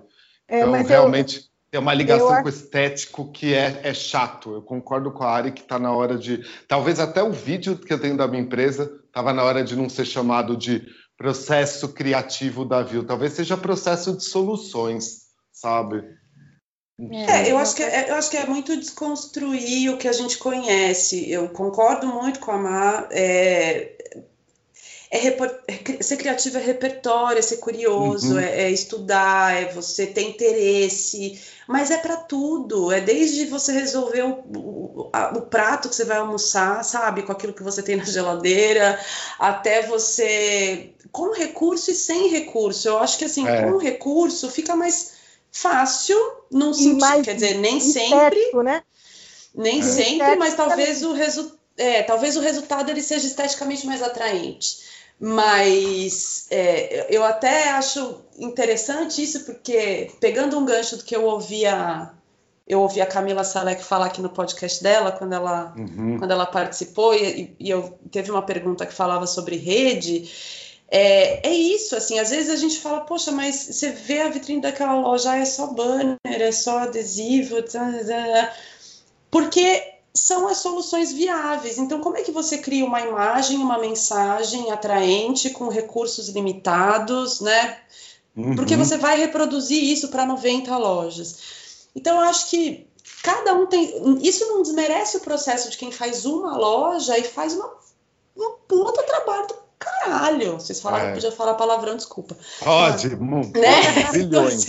[0.48, 1.36] É, então, realmente.
[1.36, 1.48] Eu...
[1.70, 2.42] Tem uma ligação eu...
[2.42, 4.54] com o estético que é, é chato.
[4.54, 6.42] Eu concordo com a Ari que está na hora de.
[6.66, 9.86] Talvez até o vídeo que eu tenho da minha empresa estava na hora de não
[9.86, 10.88] ser chamado de
[11.18, 13.04] processo criativo da Vil.
[13.04, 16.16] Talvez seja processo de soluções, sabe?
[17.00, 20.38] É, eu acho, que é, eu acho que é muito desconstruir o que a gente
[20.38, 21.30] conhece.
[21.30, 23.08] Eu concordo muito com a Mar.
[23.12, 23.97] É,
[25.10, 28.38] é, é, ser criativo é repertório, é ser curioso, uhum.
[28.38, 32.92] é, é, estudar, é você ter interesse, mas é para tudo.
[32.92, 37.32] É desde você resolver o, o, a, o, prato que você vai almoçar, sabe, com
[37.32, 39.00] aquilo que você tem na geladeira,
[39.38, 42.88] até você com recurso e sem recurso.
[42.88, 43.62] Eu acho que assim, é.
[43.62, 45.12] com recurso fica mais
[45.50, 46.18] fácil,
[46.50, 48.82] num sentido, quer dizer, nem sempre, né?
[49.54, 54.87] nem sempre, mas talvez o resultado é, talvez o resultado ele seja esteticamente mais atraente.
[55.20, 62.10] Mas é, eu até acho interessante isso, porque pegando um gancho do que eu ouvia,
[62.66, 66.18] eu ouvi a Camila Salek falar aqui no podcast dela, quando ela, uhum.
[66.18, 70.30] quando ela participou, e, e eu teve uma pergunta que falava sobre rede.
[70.90, 74.60] É, é, isso, assim, às vezes a gente fala, poxa, mas você vê a vitrine
[74.60, 78.54] daquela loja, ah, é só banner, é só adesivo, tá, tá, tá.
[79.30, 81.78] porque são as soluções viáveis.
[81.78, 87.78] Então, como é que você cria uma imagem, uma mensagem atraente com recursos limitados, né?
[88.36, 88.54] Uhum.
[88.54, 91.88] Porque você vai reproduzir isso para 90 lojas.
[91.94, 92.86] Então, eu acho que
[93.22, 94.18] cada um tem.
[94.22, 97.70] Isso não desmerece o processo de quem faz uma loja e faz uma,
[98.36, 100.54] um puta trabalho do caralho.
[100.54, 101.08] Vocês falaram é.
[101.08, 102.36] que podia falar palavrão, desculpa.
[102.62, 104.10] Pode, Mas, né?
[104.12, 104.66] bilhões.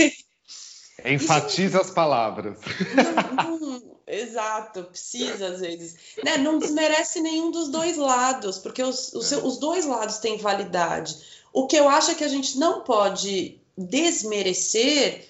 [1.05, 2.57] Enfatiza as palavras.
[2.95, 3.78] Não, não,
[4.09, 5.95] exato, precisa às vezes.
[6.23, 6.37] Né?
[6.37, 11.17] Não desmerece nenhum dos dois lados, porque os, os, os dois lados têm validade.
[11.53, 15.27] O que eu acho é que a gente não pode desmerecer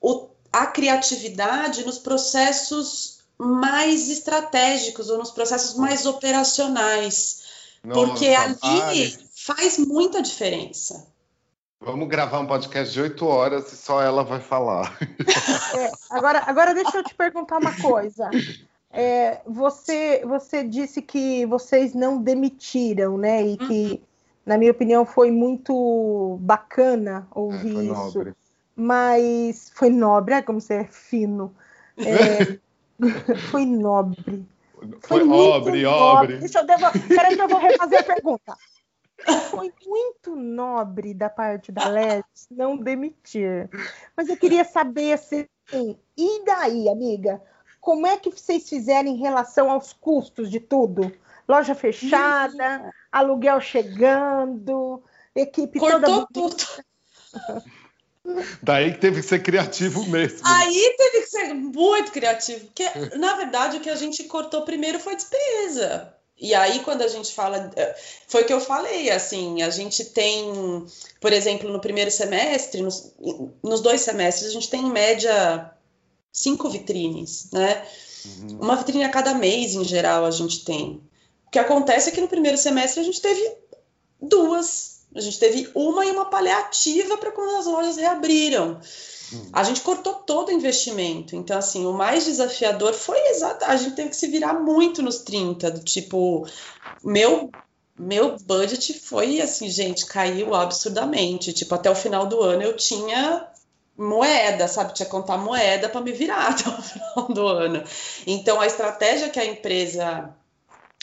[0.00, 7.42] o, a criatividade nos processos mais estratégicos ou nos processos mais operacionais.
[7.84, 11.06] Nossa, porque ali faz muita diferença.
[11.80, 14.98] Vamos gravar um podcast de oito horas e só ela vai falar.
[15.76, 18.28] É, agora, agora deixa eu te perguntar uma coisa.
[18.90, 23.42] É, você, você disse que vocês não demitiram, né?
[23.42, 24.02] E que,
[24.44, 28.18] na minha opinião, foi muito bacana ouvir é, foi isso.
[28.18, 28.34] Nobre.
[28.74, 31.54] Mas foi nobre, é como você é fino.
[31.96, 32.58] É,
[33.50, 34.44] foi nobre.
[34.74, 36.36] Foi, foi nobre, nobre.
[36.38, 36.86] Deixa eu devo...
[37.08, 38.56] Peraí que eu vou refazer a pergunta.
[39.50, 43.68] Foi muito nobre da parte da Let's não demitir.
[44.16, 45.46] Mas eu queria saber assim,
[46.16, 47.42] e daí, amiga?
[47.80, 51.12] Como é que vocês fizeram em relação aos custos de tudo?
[51.48, 55.02] Loja fechada, aluguel chegando,
[55.34, 56.28] equipe Cortou toda.
[56.32, 56.64] tudo.
[58.62, 60.40] Daí teve que ser criativo mesmo.
[60.44, 62.66] Aí teve que ser muito criativo.
[62.66, 62.84] Porque,
[63.16, 66.14] na verdade, o que a gente cortou primeiro foi despesa.
[66.40, 67.70] E aí, quando a gente fala.
[67.74, 67.96] É,
[68.28, 70.84] foi o que eu falei, assim, a gente tem,
[71.20, 73.12] por exemplo, no primeiro semestre, nos,
[73.62, 75.72] nos dois semestres, a gente tem em média
[76.32, 77.84] cinco vitrines, né?
[78.24, 78.58] Uhum.
[78.60, 81.02] Uma vitrine a cada mês, em geral, a gente tem.
[81.46, 83.56] O que acontece é que no primeiro semestre a gente teve
[84.20, 84.97] duas.
[85.14, 88.80] A gente teve uma e uma paliativa para quando as lojas reabriram.
[89.32, 89.50] Uhum.
[89.52, 91.34] A gente cortou todo o investimento.
[91.34, 93.64] Então, assim, o mais desafiador foi exato.
[93.64, 96.46] A gente teve que se virar muito nos 30, do tipo,
[97.02, 97.50] meu.
[98.00, 101.52] Meu budget foi assim, gente, caiu absurdamente.
[101.52, 103.44] Tipo, até o final do ano eu tinha
[103.96, 104.94] moeda, sabe?
[104.94, 107.82] Tinha que contar moeda para me virar até o final do ano.
[108.24, 110.32] Então, a estratégia que a empresa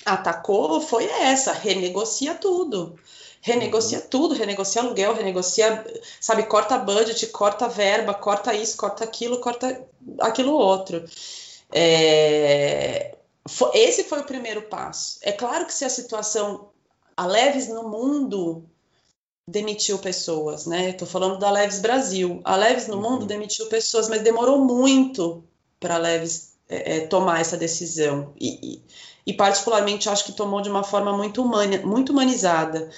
[0.05, 2.97] atacou foi essa: renegocia tudo.
[3.45, 4.07] Renegocia uhum.
[4.09, 5.85] tudo, renegocia aluguel, renegocia,
[6.19, 9.87] sabe, corta budget, corta verba, corta isso, corta aquilo, corta
[10.19, 11.05] aquilo outro.
[11.71, 13.15] É...
[13.75, 15.19] Esse foi o primeiro passo.
[15.21, 16.69] É claro que se a situação,
[17.15, 18.65] a Leves no mundo
[19.47, 20.89] demitiu pessoas, né?
[20.89, 22.41] Estou falando da Leves Brasil.
[22.43, 23.01] A Leves no uhum.
[23.11, 25.43] mundo demitiu pessoas, mas demorou muito
[25.79, 28.33] para a Leves é, é, tomar essa decisão.
[28.39, 28.81] E, e,
[29.27, 32.89] e, particularmente, acho que tomou de uma forma muito, humana, muito humanizada.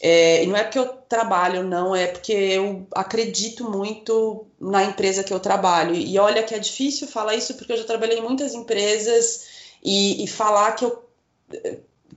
[0.00, 5.24] É, e não é porque eu trabalho, não, é porque eu acredito muito na empresa
[5.24, 5.94] que eu trabalho.
[5.94, 9.46] E olha que é difícil falar isso, porque eu já trabalhei em muitas empresas
[9.82, 11.02] e, e falar que, eu,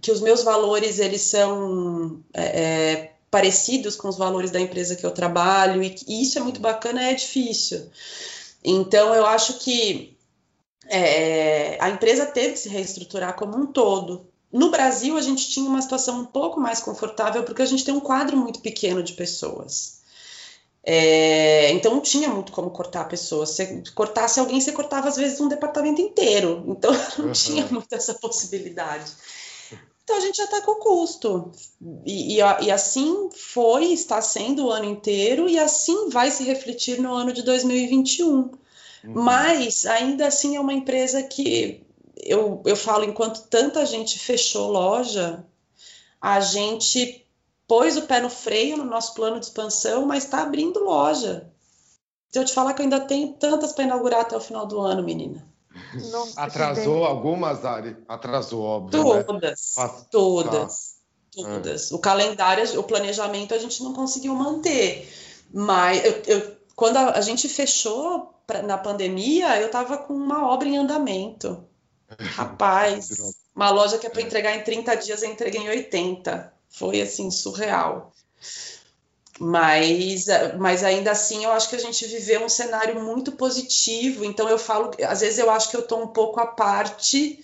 [0.02, 5.06] que os meus valores eles são é, é parecidos com os valores da empresa que
[5.06, 7.90] eu trabalho, e, e isso é muito bacana, é difícil.
[8.64, 10.18] Então, eu acho que
[10.88, 14.29] é, a empresa teve que se reestruturar como um todo.
[14.52, 17.94] No Brasil, a gente tinha uma situação um pouco mais confortável, porque a gente tem
[17.94, 20.00] um quadro muito pequeno de pessoas.
[20.84, 23.52] É, então não tinha muito como cortar pessoas.
[23.52, 26.64] Se cortasse alguém, você cortava às vezes um departamento inteiro.
[26.68, 27.32] Então não uhum.
[27.32, 29.12] tinha muito essa possibilidade.
[30.04, 31.52] Então a gente já está com o custo.
[32.04, 37.00] E, e, e, assim foi, está sendo o ano inteiro, e assim vai se refletir
[37.00, 38.28] no ano de 2021.
[38.36, 38.52] Uhum.
[39.04, 41.84] Mas ainda assim é uma empresa que
[42.22, 45.46] eu, eu falo, enquanto tanta gente fechou loja,
[46.22, 47.26] a gente
[47.68, 51.52] pôs o pé no freio no nosso plano de expansão, mas está abrindo loja.
[52.32, 54.80] Se eu te falar que eu ainda tenho tantas para inaugurar até o final do
[54.80, 55.48] ano, menina.
[56.12, 57.96] Nossa, Atrasou algumas, Ari?
[58.08, 59.04] Atrasou, óbvio.
[59.04, 59.76] Todas.
[59.78, 59.92] Né?
[60.12, 60.96] Todas.
[61.36, 61.44] Tá.
[61.44, 61.92] Todas.
[61.92, 61.96] É.
[61.96, 65.08] O calendário, o planejamento a gente não conseguiu manter.
[65.54, 70.50] Mas eu, eu quando a, a, gente fechou pra, na pandemia, eu estava com uma
[70.50, 71.64] obra em andamento.
[72.18, 73.10] Rapaz,
[73.56, 76.52] uma loja que é para entregar em 30 dias, eu entreguei em 80.
[76.70, 78.14] Foi assim, surreal.
[79.40, 80.26] Mas,
[80.58, 84.26] mas ainda assim, eu acho que a gente viveu um cenário muito positivo.
[84.26, 87.44] Então, eu falo, às vezes, eu acho que eu estou um pouco à parte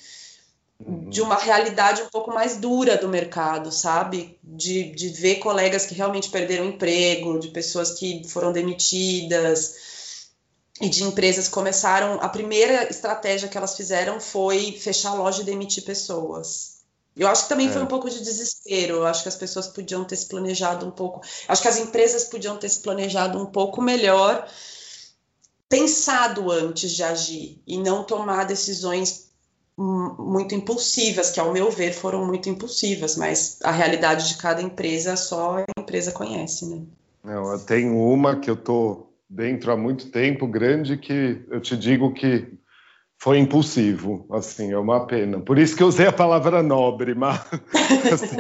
[0.85, 1.09] uhum.
[1.09, 4.37] de uma realidade um pouco mais dura do mercado, sabe?
[4.43, 9.94] De, de ver colegas que realmente perderam emprego, de pessoas que foram demitidas
[10.81, 12.19] e de empresas começaram.
[12.21, 16.75] A primeira estratégia que elas fizeram foi fechar a loja e demitir pessoas.
[17.15, 17.71] Eu acho que também é.
[17.71, 18.95] foi um pouco de desespero.
[18.95, 21.21] Eu acho que as pessoas podiam ter se planejado um pouco.
[21.47, 24.45] Acho que as empresas podiam ter se planejado um pouco melhor,
[25.69, 29.25] pensado antes de agir e não tomar decisões
[29.77, 35.17] muito impulsivas, que ao meu ver foram muito impulsivas, mas a realidade de cada empresa
[35.17, 36.81] só a empresa conhece, né?
[37.23, 41.75] Não, eu tenho uma que eu tô dentro há muito tempo, grande, que eu te
[41.75, 42.47] digo que
[43.17, 45.39] foi impulsivo, assim, é uma pena.
[45.39, 47.41] Por isso que eu usei a palavra nobre, mas
[48.11, 48.37] assim,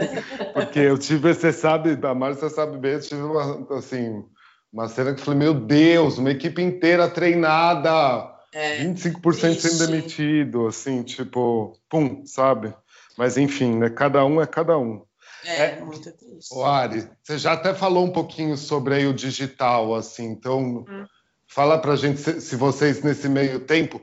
[0.53, 4.23] porque eu tive, você sabe, a Márcia sabe bem, eu tive uma, assim,
[4.71, 10.67] uma cena que eu falei, meu Deus, uma equipe inteira treinada, é, 25% sendo demitido,
[10.67, 12.73] assim, tipo, pum, sabe?
[13.17, 13.89] Mas enfim, né?
[13.89, 15.03] Cada um é cada um.
[15.45, 16.53] É, é muito triste.
[16.53, 21.05] O Ari, você já até falou um pouquinho sobre aí o digital, assim, então hum.
[21.47, 24.01] fala pra gente se, se vocês nesse meio tempo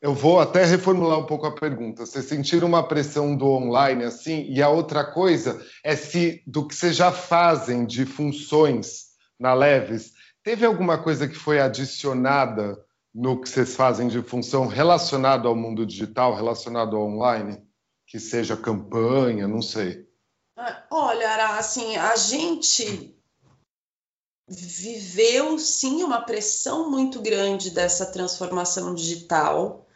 [0.00, 2.06] eu vou até reformular um pouco a pergunta.
[2.06, 4.46] Vocês sentiram uma pressão do online assim?
[4.48, 10.12] E a outra coisa é se do que vocês já fazem de funções na Leves,
[10.42, 12.78] teve alguma coisa que foi adicionada
[13.14, 17.62] no que vocês fazem de função relacionado ao mundo digital, relacionado ao online?
[18.06, 20.06] Que seja campanha, não sei.
[20.90, 23.16] Olha, assim, a gente
[24.48, 29.86] viveu sim uma pressão muito grande dessa transformação digital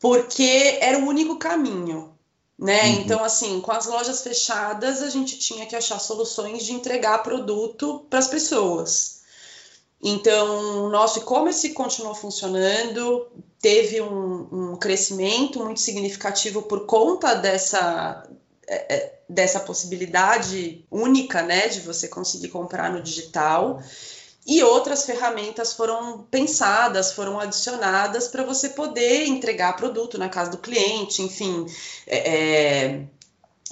[0.00, 2.16] porque era o único caminho,
[2.58, 2.84] né?
[2.84, 2.92] Uhum.
[3.00, 8.06] Então, assim, com as lojas fechadas, a gente tinha que achar soluções de entregar produto
[8.08, 9.18] para as pessoas.
[10.00, 13.26] Então, nosso e-commerce continuou funcionando,
[13.60, 18.24] teve um, um, crescimento muito significativo por conta dessa,
[19.28, 23.82] dessa possibilidade única né, de você conseguir comprar no digital.
[24.46, 30.58] E outras ferramentas foram pensadas, foram adicionadas para você poder entregar produto na casa do
[30.58, 31.66] cliente, enfim.
[32.06, 33.02] É, é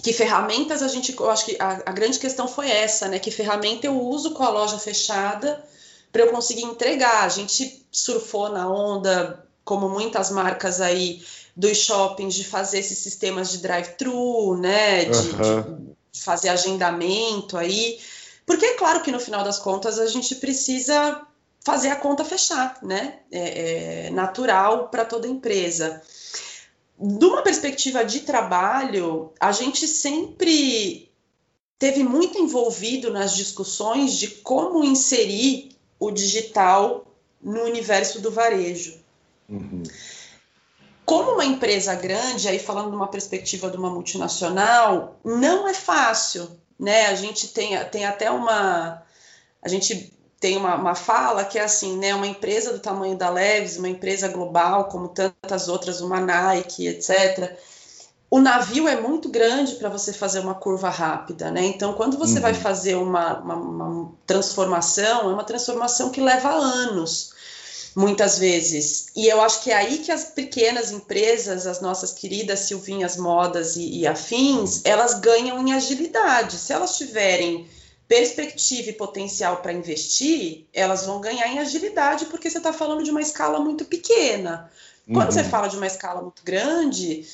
[0.02, 1.18] que ferramentas a gente.
[1.18, 3.18] Eu acho que a, a grande questão foi essa, né?
[3.18, 5.64] Que ferramenta eu uso com a loja fechada
[6.12, 7.24] para eu conseguir entregar.
[7.24, 11.22] A gente surfou na onda, como muitas marcas aí
[11.56, 15.06] dos shoppings, de fazer esses sistemas de drive-thru, né?
[15.06, 15.94] De, uhum.
[16.12, 17.98] de, fazer agendamento aí.
[18.44, 21.26] Porque é claro que no final das contas a gente precisa
[21.64, 23.20] fazer a conta fechar, né?
[23.32, 26.02] É, é natural para toda empresa.
[26.98, 31.10] De uma perspectiva de trabalho, a gente sempre
[31.78, 37.06] teve muito envolvido nas discussões de como inserir o digital
[37.42, 38.98] no universo do varejo.
[39.48, 39.82] Uhum.
[41.06, 46.50] Como uma empresa grande, aí falando de uma perspectiva de uma multinacional, não é fácil,
[46.78, 47.06] né?
[47.06, 49.02] A gente tem, tem até uma.
[49.62, 52.14] A gente tem uma, uma fala que é assim, né?
[52.14, 57.56] Uma empresa do tamanho da Leves, uma empresa global, como tantas outras, uma Nike, etc
[58.30, 61.64] o navio é muito grande para você fazer uma curva rápida, né?
[61.64, 62.42] Então, quando você uhum.
[62.42, 67.32] vai fazer uma, uma, uma, transformação, é uma transformação que leva anos,
[67.96, 69.06] muitas vezes.
[69.16, 73.76] E eu acho que é aí que as pequenas empresas, as nossas queridas Silvinhas Modas
[73.76, 76.58] e, e afins, elas ganham em agilidade.
[76.58, 77.66] Se elas tiverem
[78.06, 83.10] perspectiva e potencial para investir, elas vão ganhar em agilidade, porque você está falando de
[83.10, 84.70] uma escala muito pequena.
[85.10, 85.32] Quando uhum.
[85.32, 87.24] você fala de uma escala muito grande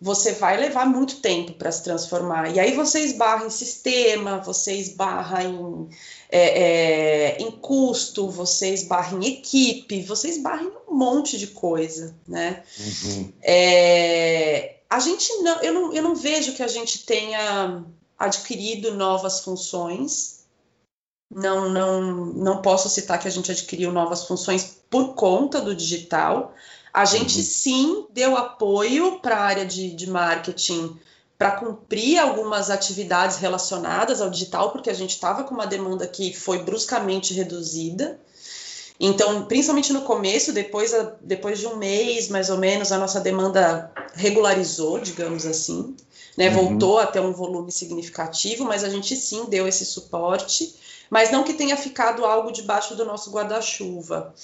[0.00, 2.54] você vai levar muito tempo para se transformar.
[2.54, 5.90] E aí você esbarra em sistema, você esbarra em,
[6.30, 12.14] é, é, em custo, você esbarra em equipe, você esbarra em um monte de coisa,
[12.26, 12.62] né?
[12.78, 13.32] Uhum.
[13.42, 17.84] É, a gente não eu, não, eu não vejo que a gente tenha
[18.18, 20.40] adquirido novas funções.
[21.32, 26.54] Não, não, não posso citar que a gente adquiriu novas funções por conta do digital.
[26.92, 27.44] A gente uhum.
[27.44, 30.98] sim deu apoio para a área de, de marketing
[31.40, 36.34] para cumprir algumas atividades relacionadas ao digital, porque a gente estava com uma demanda que
[36.34, 38.20] foi bruscamente reduzida.
[39.00, 43.90] Então, principalmente no começo, depois, depois de um mês mais ou menos, a nossa demanda
[44.12, 45.96] regularizou, digamos assim,
[46.36, 46.50] né?
[46.50, 46.56] Uhum.
[46.56, 50.74] Voltou a ter um volume significativo, mas a gente sim deu esse suporte,
[51.08, 54.34] mas não que tenha ficado algo debaixo do nosso guarda-chuva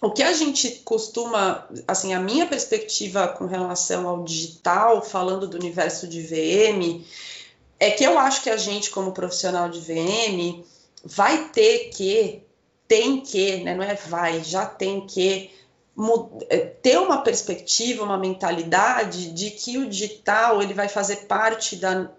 [0.00, 5.58] o que a gente costuma, assim, a minha perspectiva com relação ao digital, falando do
[5.58, 7.04] universo de VM,
[7.78, 10.64] é que eu acho que a gente, como profissional de VM,
[11.04, 12.42] vai ter que,
[12.88, 15.50] tem que, né, não é vai, já tem que
[16.48, 22.10] é, ter uma perspectiva, uma mentalidade de que o digital ele vai fazer parte da,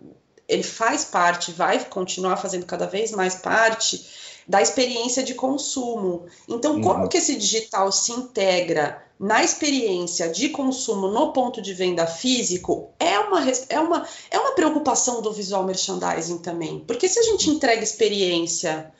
[0.48, 6.26] ele faz parte, vai continuar fazendo cada vez mais parte da experiência de consumo.
[6.48, 6.82] Então, uhum.
[6.82, 12.92] como que esse digital se integra na experiência de consumo no ponto de venda físico
[13.00, 16.80] é uma, é uma, é uma preocupação do visual merchandising também.
[16.80, 18.92] Porque se a gente entrega experiência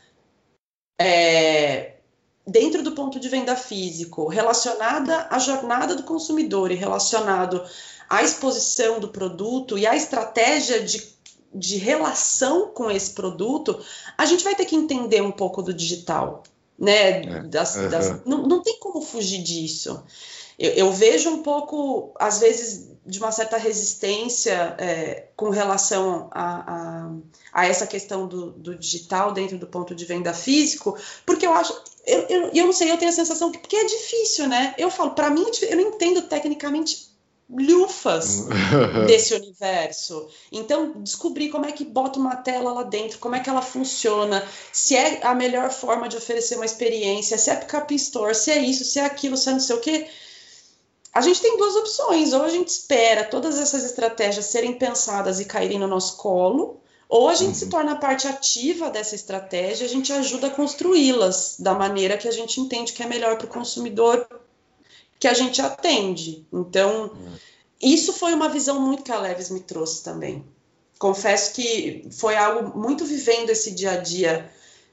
[1.00, 1.94] é,
[2.46, 7.64] dentro do ponto de venda físico, relacionada à jornada do consumidor e relacionado
[8.08, 11.00] à exposição do produto e à estratégia de
[11.54, 13.80] de relação com esse produto,
[14.18, 16.44] a gente vai ter que entender um pouco do digital,
[16.80, 17.22] né?
[17.22, 17.90] É, das, uhum.
[17.90, 20.04] das, não, não tem como fugir disso.
[20.58, 26.74] Eu, eu, vejo um pouco, às vezes, de uma certa resistência é, com relação a,
[26.74, 27.12] a,
[27.52, 30.96] a, essa questão do, do, digital dentro do ponto de venda físico,
[31.26, 31.74] porque eu acho,
[32.06, 34.76] eu, eu, eu não sei, eu tenho a sensação que porque é difícil, né?
[34.78, 37.11] Eu falo, para mim, é eu não entendo tecnicamente
[37.58, 38.48] lufas
[39.08, 40.28] desse universo.
[40.52, 44.44] Então, descobrir como é que bota uma tela lá dentro, como é que ela funciona,
[44.72, 48.60] se é a melhor forma de oferecer uma experiência, se é pick-up store, se é
[48.60, 50.08] isso, se é aquilo, se é não sei o quê.
[51.14, 55.46] A gente tem duas opções, ou a gente espera todas essas estratégias serem pensadas e
[55.46, 56.80] caírem no nosso colo,
[57.10, 57.56] ou a gente uhum.
[57.56, 62.32] se torna parte ativa dessa estratégia, a gente ajuda a construí-las da maneira que a
[62.32, 64.26] gente entende que é melhor para o consumidor
[65.22, 66.48] que a gente atende.
[66.52, 67.12] Então,
[67.80, 70.44] isso foi uma visão muito que a Leves me trouxe também.
[70.98, 74.50] Confesso que foi algo muito vivendo esse dia a dia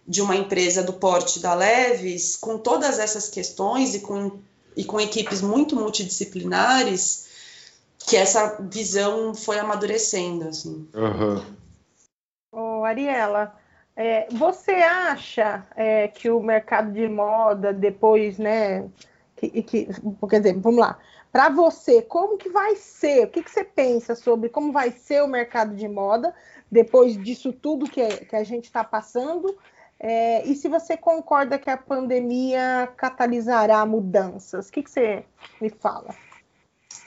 [0.06, 4.38] de uma empresa do porte da Leves, com todas essas questões e com,
[4.76, 7.28] e com equipes muito multidisciplinares,
[8.06, 10.48] que essa visão foi amadurecendo.
[10.48, 10.86] Assim.
[10.94, 11.42] Uhum.
[12.52, 13.56] Ô, Ariela,
[14.00, 18.88] É, você acha é, que o mercado de moda depois, né?
[19.38, 19.88] Que, que,
[20.28, 20.98] quer dizer, vamos lá.
[21.30, 23.26] Para você, como que vai ser?
[23.26, 26.34] O que, que você pensa sobre como vai ser o mercado de moda
[26.70, 29.56] depois disso tudo que, que a gente está passando?
[30.00, 34.68] É, e se você concorda que a pandemia catalisará mudanças?
[34.68, 35.24] O que, que você
[35.60, 36.14] me fala?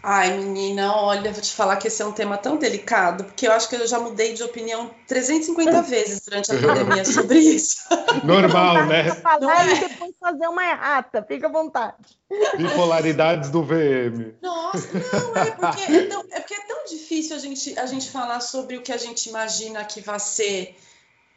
[0.03, 3.51] Ai, menina, olha, vou te falar que esse é um tema tão delicado, porque eu
[3.51, 7.77] acho que eu já mudei de opinião 350 vezes durante a pandemia sobre isso.
[8.23, 9.11] Normal, né?
[9.15, 9.73] Falar é?
[9.73, 11.97] e depois fazer uma errata, fica à vontade.
[12.57, 14.33] Bipolaridades do VM.
[14.41, 18.09] Nossa, não, é porque é, tão, é porque é tão difícil a gente, a gente
[18.09, 20.75] falar sobre o que a gente imagina que vai ser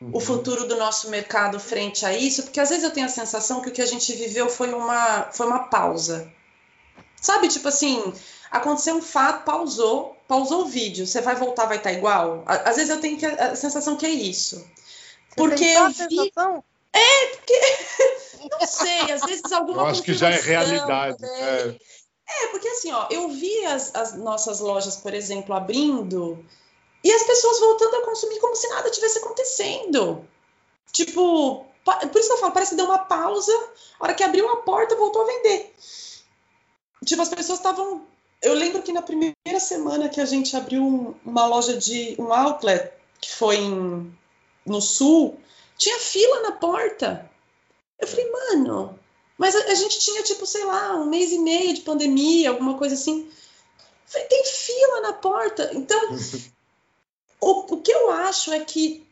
[0.01, 0.21] o uhum.
[0.21, 3.69] futuro do nosso mercado frente a isso, porque às vezes eu tenho a sensação que
[3.69, 6.33] o que a gente viveu foi uma, foi uma pausa.
[7.21, 8.13] Sabe, tipo assim,
[8.55, 12.45] aconteceu um fato, pausou, pausou o vídeo, você vai voltar, vai estar tá igual?
[12.47, 14.57] Às vezes eu tenho a sensação que é isso.
[14.57, 15.95] Você porque eu vi.
[15.95, 16.65] Sensação?
[16.93, 17.61] É, porque
[18.49, 21.25] não sei, às vezes alguma Eu acho que já é realidade.
[21.25, 21.77] É.
[22.29, 22.47] é.
[22.53, 26.45] porque assim, ó, eu vi as, as nossas lojas, por exemplo, abrindo
[27.03, 30.25] e as pessoas voltando a consumir como se nada tivesse acontecendo.
[30.93, 33.53] Tipo, por isso que eu falo, parece que deu uma pausa,
[33.99, 35.75] a hora que abriu a porta, voltou a vender.
[37.05, 38.07] Tipo, as pessoas estavam
[38.43, 42.33] eu lembro que na primeira semana que a gente abriu um, uma loja de um
[42.33, 44.15] outlet, que foi em,
[44.67, 45.39] no sul,
[45.77, 47.31] tinha fila na porta.
[47.99, 48.99] Eu falei, mano,
[49.39, 52.77] mas a, a, gente tinha, tipo, sei lá, um mês e meio de pandemia, alguma
[52.77, 53.23] coisa assim.
[53.23, 53.33] Eu
[54.07, 55.71] falei, tem fila na porta.
[55.73, 56.01] Então,
[57.41, 59.07] o, o que eu acho é que,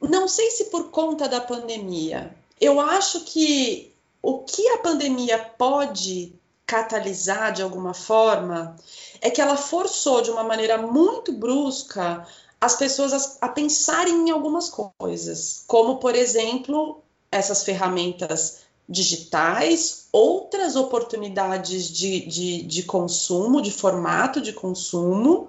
[0.00, 6.32] não sei se por conta da pandemia, eu acho que o que a pandemia pode
[6.66, 8.76] catalisar de alguma forma
[9.20, 12.26] é que ela forçou de uma maneira muito brusca
[12.60, 20.76] as pessoas a, a pensarem em algumas coisas, como por exemplo essas ferramentas digitais, outras
[20.76, 25.48] oportunidades de, de, de, consumo, de formato de consumo.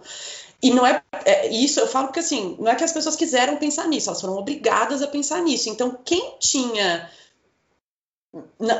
[0.62, 3.58] E não é, é, isso, eu falo porque assim, não é que as pessoas quiseram
[3.58, 5.70] pensar nisso, elas foram obrigadas a pensar nisso.
[5.70, 7.10] Então, quem tinha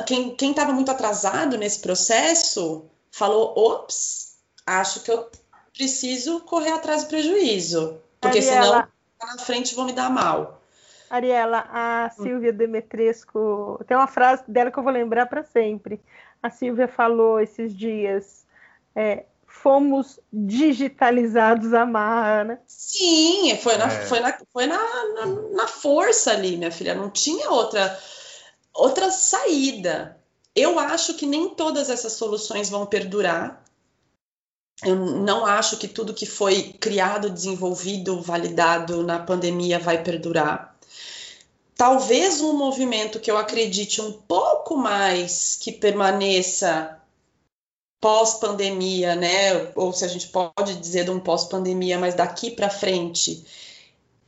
[0.06, 5.28] quem estava muito atrasado nesse processo falou: ops, acho que eu
[5.72, 8.88] preciso correr atrás do prejuízo, porque Ariela, senão lá
[9.20, 10.60] na frente vou me dar mal.
[11.08, 12.10] Ariela, a.
[12.10, 16.00] Silvia Demetresco, tem uma frase dela que eu vou lembrar para sempre.
[16.42, 18.44] A Silvia falou esses dias:
[18.94, 22.58] é, fomos digitalizados a marra, né?
[22.66, 24.06] Sim, foi, na, é.
[24.06, 24.78] foi, na, foi na,
[25.14, 27.98] na, na força ali, minha filha, não tinha outra
[28.78, 30.16] Outra saída.
[30.54, 33.64] Eu acho que nem todas essas soluções vão perdurar.
[34.84, 40.78] Eu não acho que tudo que foi criado, desenvolvido, validado na pandemia vai perdurar.
[41.74, 47.02] Talvez um movimento que eu acredite um pouco mais que permaneça
[48.00, 49.72] pós-pandemia, né?
[49.74, 53.44] Ou se a gente pode dizer de um pós-pandemia, mas daqui para frente,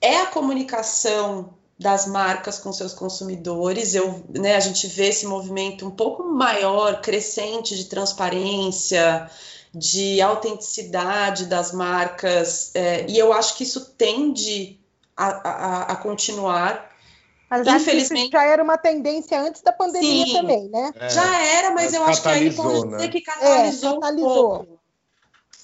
[0.01, 3.95] é a comunicação das marcas com seus consumidores.
[3.95, 9.31] Eu, né, a gente vê esse movimento um pouco maior, crescente de transparência,
[9.75, 14.79] de autenticidade das marcas, é, e eu acho que isso tende
[15.17, 16.91] a, a, a continuar.
[17.49, 20.93] Mas Infelizmente já era uma tendência antes da pandemia Sim, também, né?
[20.97, 23.09] É, já era, mas, mas eu acho que aí pode dizer né?
[23.09, 24.31] que catalisou, é, catalisou.
[24.31, 24.80] um pouco.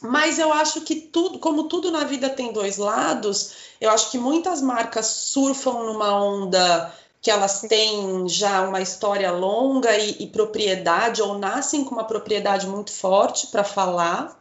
[0.01, 4.18] Mas eu acho que tudo, como tudo na vida tem dois lados, eu acho que
[4.18, 11.22] muitas marcas surfam numa onda que elas têm já uma história longa e, e propriedade,
[11.22, 14.40] ou nascem com uma propriedade muito forte para falar,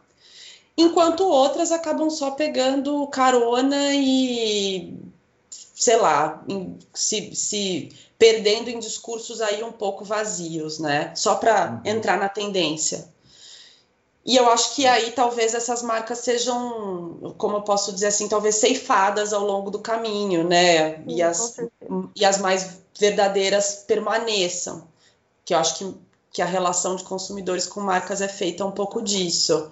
[0.76, 4.94] enquanto outras acabam só pegando carona e,
[5.50, 7.88] sei lá, em, se, se
[8.18, 11.12] perdendo em discursos aí um pouco vazios, né?
[11.16, 11.90] Só para uhum.
[11.90, 13.08] entrar na tendência.
[14.26, 18.56] E eu acho que aí talvez essas marcas sejam, como eu posso dizer assim, talvez
[18.56, 21.00] ceifadas ao longo do caminho, né?
[21.06, 21.56] E as,
[22.16, 24.88] e as mais verdadeiras permaneçam.
[25.44, 25.94] Que eu acho que,
[26.32, 29.70] que a relação de consumidores com marcas é feita um pouco disso.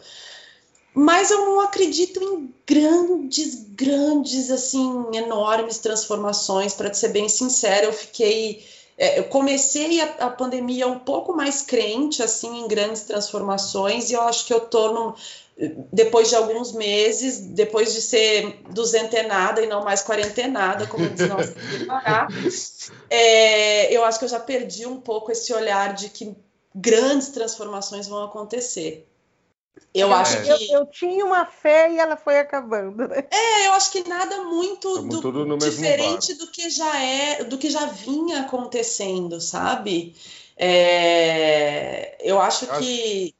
[0.94, 6.74] Mas eu não acredito em grandes, grandes, assim, enormes transformações.
[6.74, 8.64] Para ser bem sincera, eu fiquei
[8.97, 14.14] é, eu comecei a, a, pandemia um pouco mais crente assim em grandes transformações e
[14.14, 15.14] eu acho que eu tô
[15.92, 21.28] depois de alguns meses, depois de ser duzentenada e não mais quarentenada, como diz
[21.86, 22.26] Pará,
[23.09, 26.34] é, eu acho que eu já perdi um pouco esse olhar de que
[26.74, 29.07] grandes transformações vão acontecer.
[29.95, 30.49] Eu é, acho que.
[30.51, 33.07] Eu, eu, tinha uma fé e ela foi acabando.
[33.09, 33.25] Né?
[33.31, 37.87] É, eu acho que nada muito do, diferente do que já é, do que já
[37.87, 40.16] vinha acontecendo, sabe?
[40.57, 43.35] É, eu acho eu que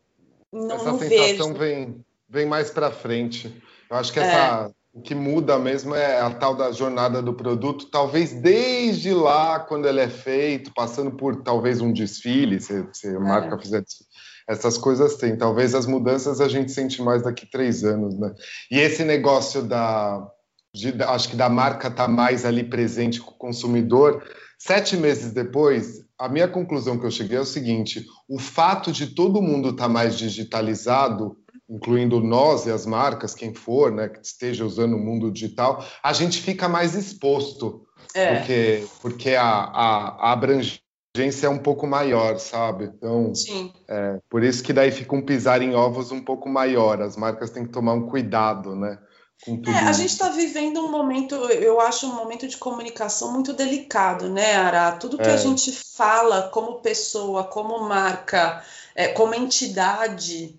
[0.53, 1.59] acho não, essa não sensação vejo.
[1.59, 3.53] vem, vem mais para frente.
[3.91, 4.70] Eu acho que essa, é.
[4.93, 9.89] o que muda mesmo é a tal da jornada do produto, talvez desde lá, quando
[9.89, 13.18] ele é feito, passando por talvez um desfile, se, se a é.
[13.18, 14.13] marca fizer desfile
[14.49, 15.36] essas coisas tem.
[15.36, 18.32] Talvez as mudanças a gente sente mais daqui três anos, né?
[18.70, 20.26] E esse negócio da,
[20.74, 24.22] de, acho que da marca estar tá mais ali presente com o consumidor,
[24.59, 29.09] sete meses depois, a minha conclusão que eu cheguei é o seguinte: o fato de
[29.09, 31.36] todo mundo estar tá mais digitalizado,
[31.68, 36.12] incluindo nós e as marcas, quem for, né, que esteja usando o mundo digital, a
[36.12, 37.82] gente fica mais exposto.
[38.14, 38.36] É.
[38.36, 40.84] Porque, porque a, a, a abrangência
[41.16, 42.86] é um pouco maior, sabe?
[42.86, 43.72] Então, Sim.
[43.86, 47.00] É, por isso que daí fica um pisar em ovos um pouco maior.
[47.00, 48.98] As marcas têm que tomar um cuidado, né?
[49.66, 54.28] É, a gente está vivendo um momento, eu acho um momento de comunicação muito delicado,
[54.28, 54.92] né, Ara?
[54.92, 55.34] Tudo que é.
[55.34, 60.58] a gente fala como pessoa, como marca, é, como entidade,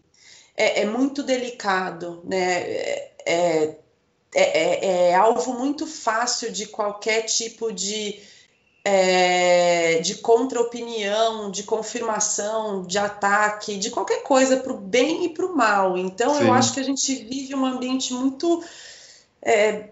[0.56, 2.62] é, é muito delicado, né?
[2.62, 3.78] É, é,
[4.36, 8.20] é, é alvo muito fácil de qualquer tipo de
[8.88, 15.48] é, de contra-opinião, de confirmação, de ataque, de qualquer coisa para o bem e para
[15.48, 15.98] o mal.
[15.98, 16.44] Então, Sim.
[16.44, 18.64] eu acho que a gente vive um ambiente muito.
[19.42, 19.90] É,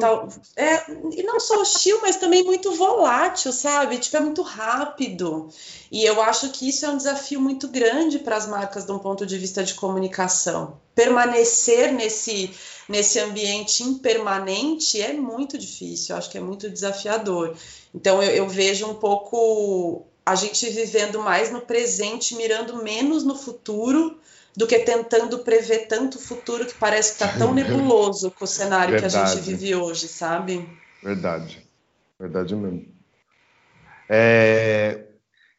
[0.00, 3.98] tal, é, e não só hostil, mas também muito volátil, sabe?
[3.98, 5.48] Tipo, é muito rápido.
[5.90, 8.98] E eu acho que isso é um desafio muito grande para as marcas de um
[8.98, 10.78] ponto de vista de comunicação.
[10.94, 12.54] Permanecer nesse,
[12.88, 17.56] nesse ambiente impermanente é muito difícil, eu acho que é muito desafiador.
[17.94, 23.34] Então eu, eu vejo um pouco a gente vivendo mais no presente, mirando menos no
[23.34, 24.18] futuro
[24.56, 28.48] do que tentando prever tanto o futuro que parece que está tão nebuloso com o
[28.48, 29.14] cenário Verdade.
[29.14, 30.68] que a gente vive hoje, sabe?
[31.02, 31.66] Verdade.
[32.18, 32.86] Verdade mesmo.
[34.08, 35.04] É...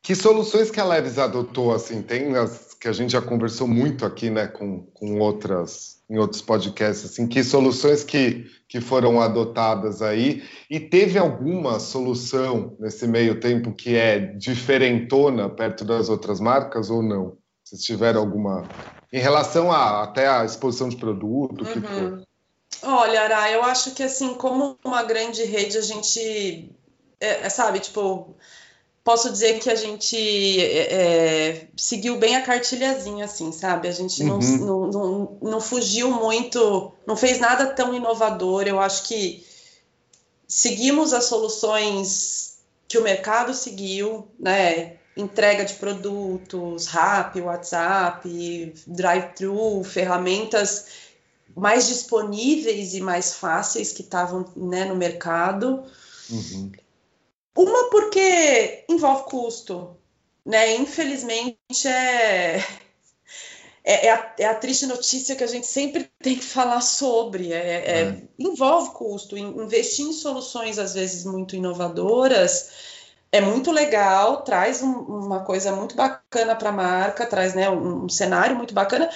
[0.01, 4.05] Que soluções que a Leves adotou, assim, tem as que a gente já conversou muito
[4.05, 10.01] aqui, né, com, com outras, em outros podcasts, assim, que soluções que, que foram adotadas
[10.01, 16.89] aí, e teve alguma solução nesse meio tempo que é diferentona perto das outras marcas
[16.89, 17.37] ou não?
[17.63, 18.67] Se tiveram alguma,
[19.13, 22.17] em relação a, até a exposição de produto, uhum.
[22.19, 22.85] que.
[22.85, 26.69] Olha, Ara, eu acho que assim, como uma grande rede, a gente,
[27.17, 28.35] é, é sabe, tipo,
[29.03, 30.17] posso dizer que a gente
[30.61, 33.87] é, é, seguiu bem a cartilhazinha, assim, sabe?
[33.87, 34.57] A gente não, uhum.
[34.57, 38.63] não, não, não, fugiu muito, não fez nada tão inovador.
[38.65, 39.45] Eu acho que
[40.47, 44.97] seguimos as soluções que o mercado seguiu, né?
[45.15, 50.85] Entrega de produtos, RAP, WhatsApp, drive-thru, ferramentas
[51.55, 55.83] mais disponíveis e mais fáceis que estavam né, no mercado.
[56.29, 56.71] Uhum.
[57.55, 59.97] Uma porque envolve custo,
[60.45, 60.75] né?
[60.75, 62.57] Infelizmente é,
[63.83, 67.51] é, é, a, é, a, triste notícia que a gente sempre tem que falar sobre.
[67.51, 68.23] É, é, é.
[68.39, 69.37] envolve custo.
[69.37, 72.93] Investir em soluções, às vezes, muito inovadoras
[73.33, 78.05] é muito legal, traz um, uma coisa muito bacana para a marca, traz né, um,
[78.05, 79.09] um, cenário muito bacana,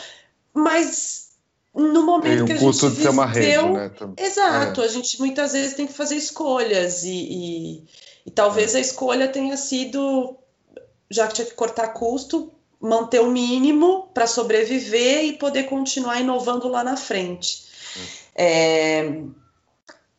[0.51, 1.27] mas
[1.71, 3.91] no momento que a gente custo de ser uma rede, né?
[4.17, 7.85] Exato, a gente muitas vezes tem que fazer escolhas e, e
[8.27, 10.35] e talvez a escolha tenha sido,
[11.09, 16.67] já que tinha que cortar custo, manter o mínimo para sobreviver e poder continuar inovando
[16.67, 17.65] lá na frente.
[18.35, 19.21] É,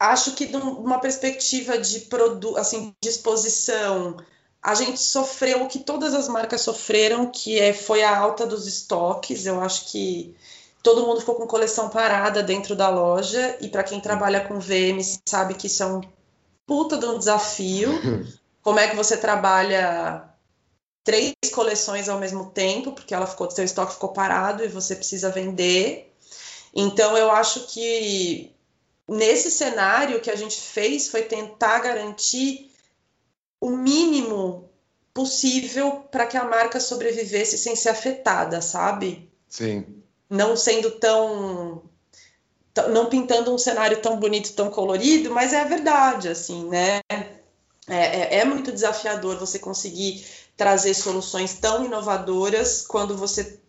[0.00, 4.16] acho que de uma perspectiva de produto, assim, de exposição,
[4.62, 8.66] a gente sofreu o que todas as marcas sofreram, que é, foi a alta dos
[8.66, 9.44] estoques.
[9.44, 10.34] Eu acho que
[10.82, 15.20] todo mundo ficou com coleção parada dentro da loja e para quem trabalha com VM
[15.28, 16.00] sabe que isso é um
[16.68, 17.90] puta de um desafio.
[18.62, 20.28] Como é que você trabalha
[21.02, 25.30] três coleções ao mesmo tempo, porque ela ficou, seu estoque ficou parado e você precisa
[25.30, 26.14] vender.
[26.74, 28.54] Então eu acho que
[29.08, 32.70] nesse cenário que a gente fez foi tentar garantir
[33.58, 34.68] o mínimo
[35.14, 39.32] possível para que a marca sobrevivesse sem ser afetada, sabe?
[39.48, 40.02] Sim.
[40.28, 41.87] Não sendo tão
[42.88, 47.00] não pintando um cenário tão bonito, tão colorido, mas é a verdade, assim, né?
[47.10, 50.24] É, é, é muito desafiador você conseguir
[50.56, 53.60] trazer soluções tão inovadoras quando você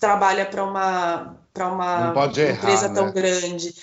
[0.00, 3.12] trabalha para uma para uma empresa tão né?
[3.12, 3.74] grande.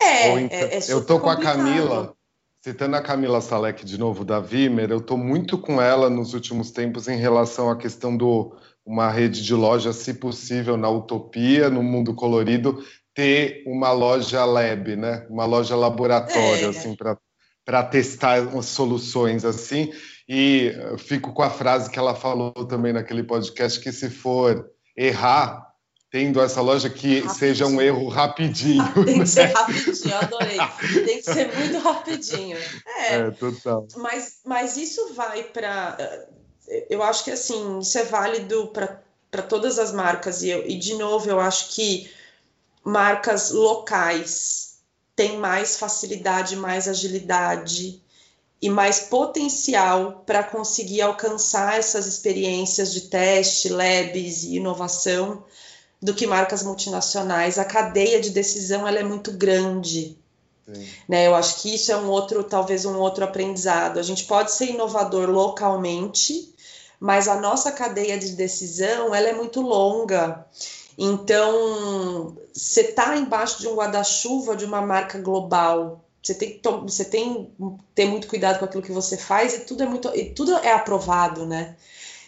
[0.00, 2.14] É, é, então, é, é eu tô com a Camila,
[2.62, 6.70] citando a Camila Salek de novo da Vimer, eu tô muito com ela nos últimos
[6.70, 8.56] tempos em relação à questão do
[8.86, 12.82] uma rede de lojas, se possível, na utopia, no mundo colorido,
[13.18, 15.26] ter uma loja lab, né?
[15.28, 16.68] Uma loja laboratório, é.
[16.68, 16.94] assim,
[17.64, 19.92] para testar umas soluções assim.
[20.28, 25.66] E fico com a frase que ela falou também naquele podcast que se for errar,
[26.12, 27.34] tendo essa loja que rapidinho.
[27.34, 28.84] seja um erro rapidinho.
[28.84, 29.52] Ah, tem que ser né?
[29.52, 30.58] rapidinho, eu adorei.
[31.04, 32.56] Tem que ser muito rapidinho.
[32.86, 33.88] É, é total.
[33.96, 35.98] Mas, mas isso vai para.
[36.88, 40.40] Eu acho que assim, isso é válido para todas as marcas.
[40.44, 42.08] E, eu, e, de novo, eu acho que
[42.88, 44.78] marcas locais
[45.14, 48.02] têm mais facilidade, mais agilidade
[48.62, 55.44] e mais potencial para conseguir alcançar essas experiências de teste, labs e inovação
[56.00, 57.58] do que marcas multinacionais.
[57.58, 60.16] A cadeia de decisão ela é muito grande.
[61.06, 63.98] Né, eu acho que isso é um outro, talvez um outro aprendizado.
[63.98, 66.54] A gente pode ser inovador localmente,
[66.98, 70.46] mas a nossa cadeia de decisão ela é muito longa.
[71.00, 76.04] Então, você está embaixo de um guarda-chuva de uma marca global.
[76.20, 77.54] Você tem que você tem
[77.94, 80.72] ter muito cuidado com aquilo que você faz e tudo é muito e tudo é
[80.72, 81.76] aprovado, né?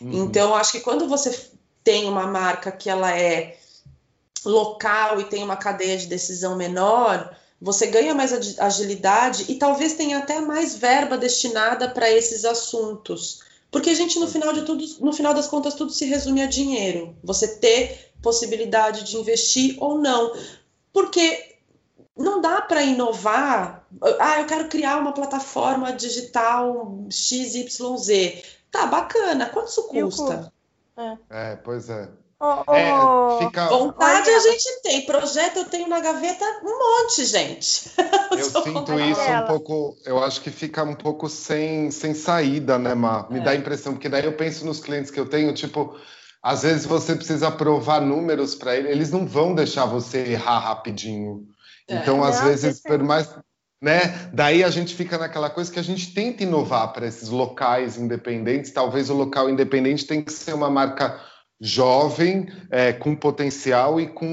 [0.01, 0.25] Uhum.
[0.25, 1.51] Então, acho que quando você
[1.83, 3.59] tem uma marca que ela é
[4.45, 10.19] local e tem uma cadeia de decisão menor, você ganha mais agilidade e talvez tenha
[10.19, 13.41] até mais verba destinada para esses assuntos.
[13.71, 16.47] Porque a gente, no final de tudo, no final das contas, tudo se resume a
[16.47, 17.17] dinheiro.
[17.23, 20.33] Você ter possibilidade de investir ou não.
[20.93, 21.57] Porque
[22.17, 23.87] não dá para inovar.
[24.19, 28.43] Ah, eu quero criar uma plataforma digital XYZ.
[28.71, 29.47] Tá, bacana.
[29.47, 30.53] Quanto isso custa?
[30.97, 31.53] É.
[31.53, 32.09] é, pois é.
[32.43, 33.67] Oh, oh, é, fica...
[33.67, 37.91] Vontade a gente tem, projeto eu tenho na gaveta um monte, gente.
[38.33, 42.95] Eu sinto isso um pouco, eu acho que fica um pouco sem, sem saída, né,
[42.95, 43.27] Má?
[43.29, 43.43] Me é.
[43.43, 45.95] dá a impressão, porque daí eu penso nos clientes que eu tenho, tipo,
[46.43, 51.47] às vezes você precisa provar números para eles, eles não vão deixar você errar rapidinho.
[51.89, 51.97] É.
[51.97, 53.29] Então, às não, vezes, por mais.
[53.83, 54.31] Né?
[54.33, 58.71] Daí a gente fica naquela coisa que a gente tenta inovar para esses locais independentes.
[58.71, 61.21] Talvez o local independente tenha que ser uma marca
[61.61, 64.27] jovem, é, com potencial e com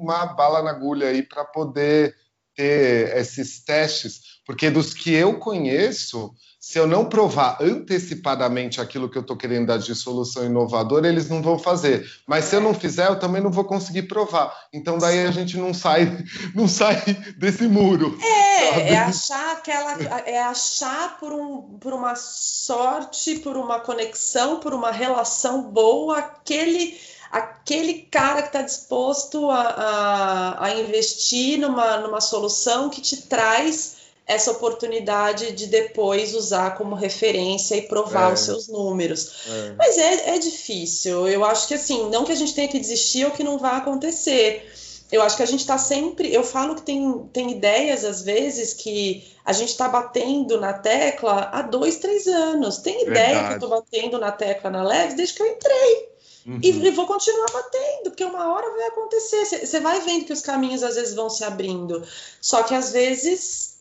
[0.00, 2.14] uma bala na agulha aí para poder
[2.54, 6.30] ter esses testes, porque dos que eu conheço,
[6.60, 11.26] se eu não provar antecipadamente aquilo que eu estou querendo dar de solução inovadora, eles
[11.26, 12.06] não vão fazer.
[12.26, 14.54] Mas se eu não fizer, eu também não vou conseguir provar.
[14.70, 16.22] Então daí a gente não sai,
[16.54, 17.02] não sai
[17.38, 18.18] desse muro.
[18.22, 18.80] É, sabe?
[18.82, 24.90] é achar aquela, é achar por, um, por uma sorte, por uma conexão, por uma
[24.90, 27.00] relação boa, aquele
[27.30, 34.01] aquele cara que está disposto a, a, a, investir numa, numa solução que te traz
[34.26, 38.34] essa oportunidade de depois usar como referência e provar é.
[38.34, 39.46] os seus números.
[39.46, 39.74] É.
[39.76, 41.26] Mas é, é difícil.
[41.28, 43.76] Eu acho que assim, não que a gente tenha que desistir ou que não vai
[43.76, 44.70] acontecer.
[45.10, 46.32] Eu acho que a gente está sempre.
[46.32, 51.50] Eu falo que tem, tem ideias, às vezes, que a gente está batendo na tecla
[51.52, 52.78] há dois, três anos.
[52.78, 53.46] Tem ideia Verdade.
[53.46, 56.12] que eu estou batendo na tecla na Leves desde que eu entrei.
[56.46, 56.60] Uhum.
[56.62, 59.44] E, vou continuar batendo, porque uma hora vai acontecer.
[59.44, 62.02] Você vai vendo que os caminhos às vezes vão se abrindo.
[62.40, 63.71] Só que às vezes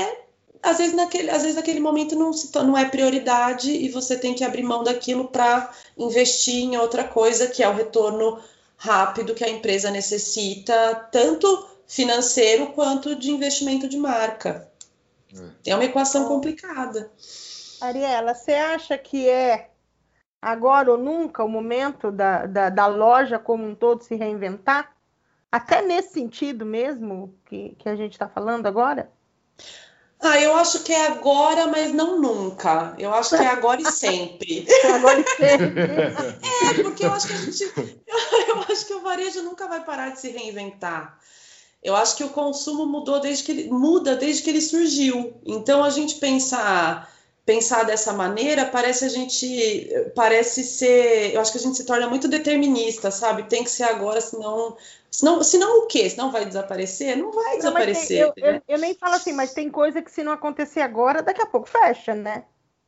[0.00, 0.22] é.
[0.62, 4.32] Às vezes, naquele, às vezes naquele momento não, se, não é prioridade e você tem
[4.32, 8.38] que abrir mão daquilo para investir em outra coisa, que é o retorno
[8.76, 14.68] rápido que a empresa necessita, tanto financeiro quanto de investimento de marca.
[15.64, 17.10] É, é uma equação complicada.
[17.80, 19.70] Ariela, você acha que é
[20.40, 24.94] agora ou nunca o momento da, da, da, loja como um todo se reinventar?
[25.50, 29.10] Até nesse sentido mesmo que, que a gente está falando agora?
[30.20, 32.94] Ah, eu acho que é agora, mas não nunca.
[32.96, 34.66] Eu acho que é agora e sempre.
[34.94, 35.82] agora e sempre.
[35.82, 37.72] é, porque eu acho que a gente.
[38.48, 41.18] Eu acho que o varejo nunca vai parar de se reinventar.
[41.82, 45.34] Eu acho que o consumo mudou desde que ele muda desde que ele surgiu.
[45.44, 47.10] Então a gente pensar
[47.44, 52.08] pensar dessa maneira, parece a gente parece ser, eu acho que a gente se torna
[52.08, 53.44] muito determinista, sabe?
[53.44, 54.76] Tem que ser agora, senão
[55.10, 56.08] senão, senão o quê?
[56.08, 57.16] Senão vai desaparecer?
[57.16, 58.32] Não vai desaparecer.
[58.32, 61.22] Tem, eu, eu, eu, nem falo assim, mas tem coisa que se não acontecer agora,
[61.22, 62.44] daqui a pouco fecha, né?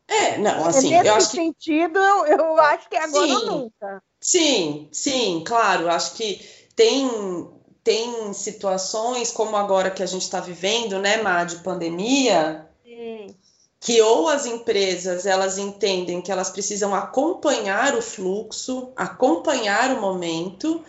[0.07, 3.47] É, não, assim, Nesse eu acho sentido, eu, eu acho que é agora sim, ou
[3.47, 4.03] nunca.
[4.21, 6.47] Sim, sim, claro, acho que
[6.77, 7.51] tem
[7.83, 12.67] tem situações como agora que a gente está vivendo, né, Má, de pandemia,
[13.85, 20.83] que ou as empresas elas entendem que elas precisam acompanhar o fluxo, acompanhar o momento,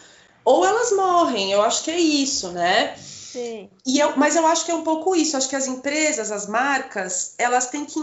[0.46, 1.52] ou elas morrem.
[1.52, 2.96] Eu acho que é isso, né?
[2.96, 3.70] Sim.
[3.86, 5.36] E eu, mas eu acho que é um pouco isso.
[5.36, 8.00] Eu acho que as empresas, as marcas, elas têm que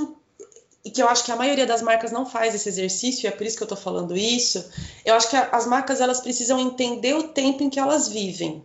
[0.84, 3.30] e que eu acho que a maioria das marcas não faz esse exercício, e é
[3.30, 4.62] por isso que eu estou falando isso,
[5.07, 8.62] eu acho que as marcas elas precisam entender o tempo em que elas vivem.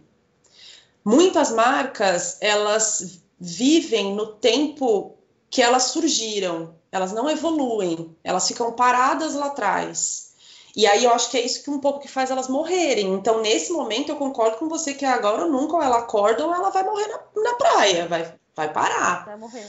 [1.06, 5.17] Muitas marcas, elas vivem no tempo
[5.50, 10.28] que elas surgiram, elas não evoluem, elas ficam paradas lá atrás.
[10.76, 13.14] E aí eu acho que é isso que um pouco que faz elas morrerem.
[13.14, 16.54] Então, nesse momento, eu concordo com você que agora ou nunca ou ela acorda ou
[16.54, 19.26] ela vai morrer na, na praia, vai, vai parar.
[19.26, 19.66] Vai morrer.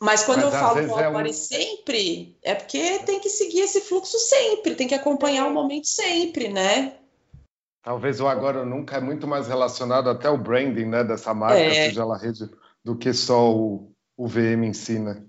[0.00, 1.32] Mas quando Mas eu falo que é um...
[1.32, 6.48] sempre, é porque tem que seguir esse fluxo sempre, tem que acompanhar o momento sempre,
[6.48, 6.94] né?
[7.82, 11.58] Talvez o agora ou nunca é muito mais relacionado até o branding, né, dessa marca,
[11.58, 11.86] é.
[11.86, 12.48] seja ela rede,
[12.84, 15.22] do que só o, o VM em si, né?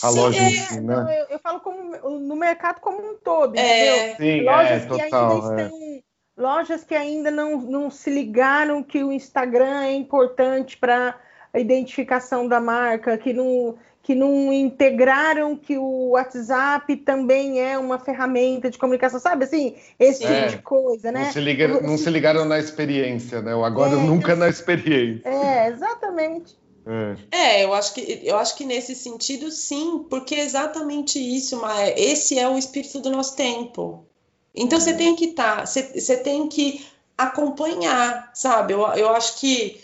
[0.00, 0.94] A Sim, loja é, em si, né?
[0.94, 4.14] Não, eu, eu, falo como, no mercado como um todo, é.
[4.14, 4.16] entendeu?
[4.16, 5.64] Sim, lojas é, total, que ainda é.
[5.64, 6.02] estão,
[6.36, 11.18] lojas que ainda não, não se ligaram que o Instagram é importante para
[11.52, 17.98] a identificação da marca, que não que não integraram que o WhatsApp também é uma
[17.98, 21.24] ferramenta de comunicação, sabe assim, esse tipo é, tipo de coisa, né?
[21.24, 23.54] Não se, liga, não se ligaram na experiência, né?
[23.54, 25.28] O agora é, nunca na experiência.
[25.28, 26.56] É, exatamente.
[26.90, 27.60] É.
[27.60, 31.92] é, eu acho que eu acho que nesse sentido sim, porque é exatamente isso, mas
[31.98, 34.06] esse é o espírito do nosso tempo.
[34.54, 34.96] Então você uhum.
[34.96, 36.86] tem que estar, tá, você, você tem que
[37.16, 38.72] acompanhar, sabe?
[38.72, 39.80] Eu, eu acho que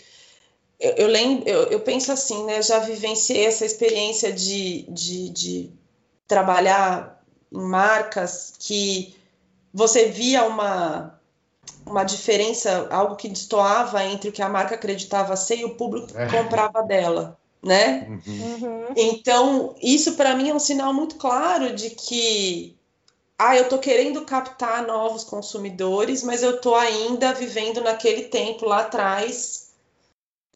[0.79, 2.61] eu, eu lembro, eu, eu, penso assim, né?
[2.61, 5.69] Já vivenciei essa experiência de, de, de
[6.27, 9.15] trabalhar em marcas que
[9.73, 11.19] você via uma,
[11.85, 16.07] uma diferença, algo que destoava entre o que a marca acreditava ser e o público
[16.17, 16.27] é.
[16.27, 18.07] comprava dela, né?
[18.09, 18.87] Uhum.
[18.95, 22.75] Então, isso para mim é um sinal muito claro de que
[23.37, 28.79] ah, eu estou querendo captar novos consumidores, mas eu estou ainda vivendo naquele tempo lá
[28.79, 29.65] atrás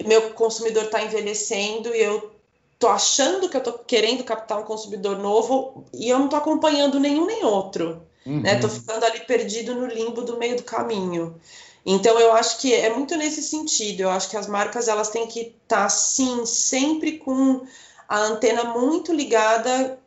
[0.05, 2.31] meu consumidor está envelhecendo e eu
[2.77, 6.99] tô achando que eu tô querendo captar um consumidor novo e eu não tô acompanhando
[6.99, 8.41] nenhum nem outro, uhum.
[8.41, 8.59] né?
[8.59, 11.39] Tô ficando ali perdido no limbo do meio do caminho.
[11.85, 14.01] Então eu acho que é muito nesse sentido.
[14.01, 17.65] Eu acho que as marcas elas têm que estar tá, sim sempre com
[18.07, 19.99] a antena muito ligada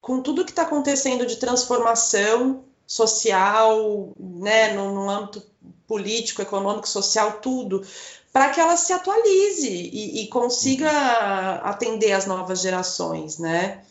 [0.00, 5.42] com tudo que está acontecendo de transformação social, né, no, no âmbito
[5.86, 7.84] político, econômico, social, tudo,
[8.32, 11.68] para que ela se atualize e, e consiga uhum.
[11.68, 13.82] atender as novas gerações, né?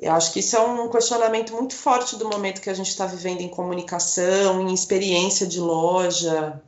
[0.00, 3.04] Eu acho que isso é um questionamento muito forte do momento que a gente está
[3.04, 6.62] vivendo em comunicação, em experiência de loja.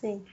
[0.00, 0.24] Sim.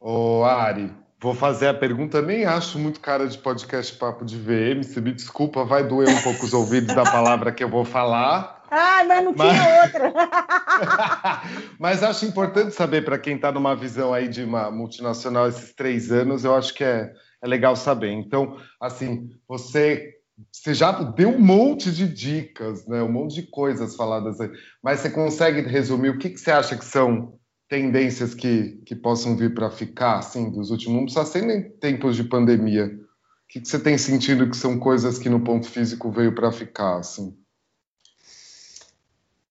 [0.00, 0.90] Ô, Ari,
[1.20, 5.12] vou fazer a pergunta, nem acho muito cara de podcast Papo de VM, se me
[5.12, 8.62] desculpa, vai doer um pouco os ouvidos da palavra que eu vou falar.
[8.70, 9.50] Ah, mas não mas...
[9.50, 10.12] tinha outra.
[11.78, 16.10] mas acho importante saber para quem está numa visão aí de uma multinacional esses três
[16.10, 17.12] anos, eu acho que é,
[17.42, 18.12] é legal saber.
[18.12, 20.17] Então, assim, você
[20.52, 23.02] você já deu um monte de dicas, né?
[23.02, 24.50] Um monte de coisas faladas aí.
[24.82, 29.36] Mas você consegue resumir o que, que você acha que são tendências que, que possam
[29.36, 30.96] vir para ficar, assim, dos últimos?
[30.96, 32.86] Não precisa ser nem tempos de pandemia.
[32.86, 36.52] O que, que você tem sentido que são coisas que no ponto físico veio para
[36.52, 37.36] ficar, assim?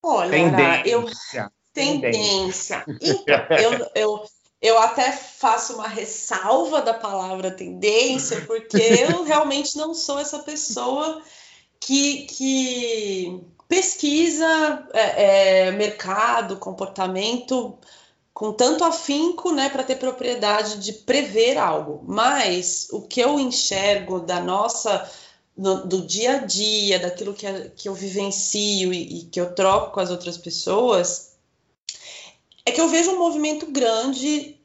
[0.01, 0.89] Olha, tendência.
[0.89, 1.05] eu
[1.73, 2.85] tendência.
[3.01, 4.23] Então, eu, eu,
[4.61, 11.21] eu até faço uma ressalva da palavra tendência, porque eu realmente não sou essa pessoa
[11.79, 17.77] que, que pesquisa é, é, mercado, comportamento
[18.33, 22.03] com tanto afinco, né, para ter propriedade de prever algo.
[22.07, 25.09] Mas o que eu enxergo da nossa
[25.57, 29.91] do, do, dia a dia, daquilo que, que eu vivencio e, e, que eu troco
[29.91, 31.26] com as outras pessoas,
[32.67, 34.59] é que eu vejo um movimento grande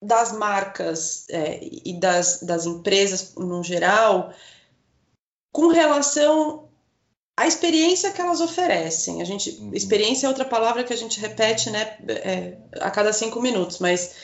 [0.00, 4.32] das marcas é, e das, das empresas no geral
[5.52, 6.68] com relação
[7.36, 9.20] à experiência que elas oferecem.
[9.20, 9.74] A gente, uhum.
[9.74, 14.14] experiência é outra palavra que a gente repete, né, é, a cada cinco minutos, mas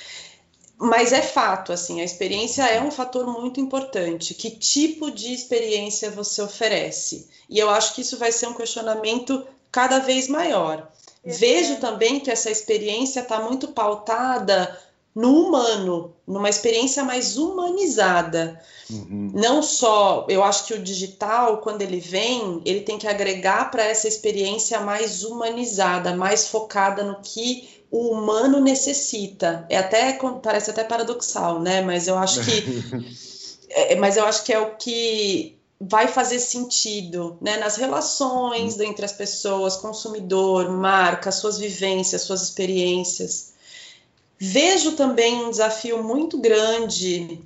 [0.79, 4.35] mas é fato, assim, a experiência é um fator muito importante.
[4.35, 7.31] Que tipo de experiência você oferece?
[7.49, 10.93] E eu acho que isso vai ser um questionamento cada vez maior.
[11.27, 14.79] Vejo também que essa experiência está muito pautada
[15.17, 18.61] no humano, numa experiência mais humanizada.
[18.91, 19.33] Uhum.
[19.35, 23.83] Não só, eu acho que o digital, quando ele vem, ele tem que agregar para
[23.83, 29.65] essa experiência mais humanizada, mais focada no que o humano necessita.
[29.71, 31.81] É até parece até paradoxal, né?
[31.81, 33.17] Mas eu acho que
[33.71, 37.59] é, mas eu acho que é o que vai fazer sentido, né?
[37.59, 43.53] Nas relações entre as pessoas, consumidor, marca, suas vivências, suas experiências.
[44.39, 47.41] Vejo também um desafio muito grande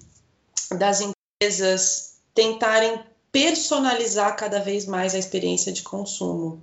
[0.70, 3.00] das empresas tentarem
[3.32, 6.62] personalizar cada vez mais a experiência de consumo.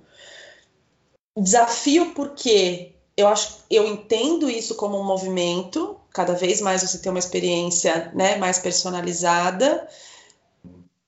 [1.36, 7.10] Desafio porque eu acho, eu entendo isso como um movimento, cada vez mais você tem
[7.10, 9.88] uma experiência né, mais personalizada.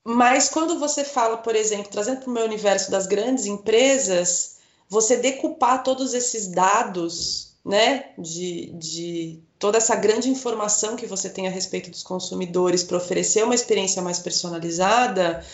[0.03, 4.57] Mas quando você fala, por exemplo, trazendo para o meu universo das grandes empresas,
[4.89, 11.47] você decupar todos esses dados, né, de, de toda essa grande informação que você tem
[11.47, 15.45] a respeito dos consumidores para oferecer uma experiência mais personalizada,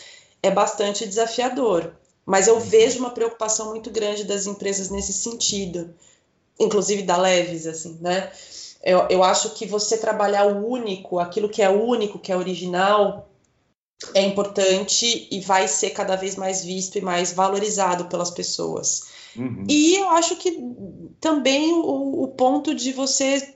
[0.41, 1.93] é bastante desafiador.
[2.25, 2.61] Mas eu uhum.
[2.61, 5.93] vejo uma preocupação muito grande das empresas nesse sentido,
[6.59, 8.31] inclusive da Leves, assim, né?
[8.83, 13.27] Eu, eu acho que você trabalhar o único, aquilo que é único, que é original,
[14.13, 19.07] é importante e vai ser cada vez mais visto e mais valorizado pelas pessoas.
[19.35, 19.63] Uhum.
[19.67, 20.59] E eu acho que
[21.19, 23.55] também o, o, ponto de você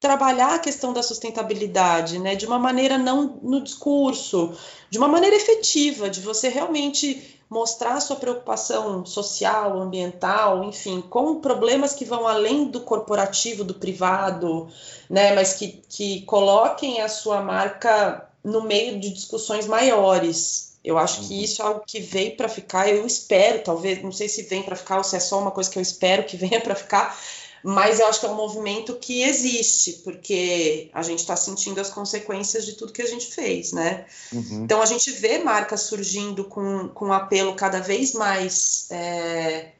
[0.00, 4.54] trabalhar a questão da sustentabilidade, né, de uma maneira não no discurso,
[4.90, 11.94] de uma maneira efetiva, de você realmente mostrar sua preocupação social, ambiental, enfim, com problemas
[11.94, 14.68] que vão além do corporativo, do privado,
[15.08, 20.74] né, mas que, que coloquem a sua marca no meio de discussões maiores.
[20.84, 21.40] Eu acho que uhum.
[21.40, 22.88] isso é algo que veio para ficar.
[22.88, 25.70] Eu espero, talvez, não sei se vem para ficar ou se é só uma coisa
[25.70, 27.18] que eu espero que venha para ficar,
[27.64, 31.88] mas eu acho que é um movimento que existe, porque a gente está sentindo as
[31.88, 34.04] consequências de tudo que a gente fez, né?
[34.30, 34.64] Uhum.
[34.64, 39.72] Então a gente vê marcas surgindo com, com um apelo cada vez mais é,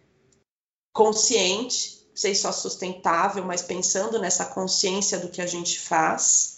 [0.95, 6.54] consciente, sei só sustentável, mas pensando nessa consciência do que a gente faz.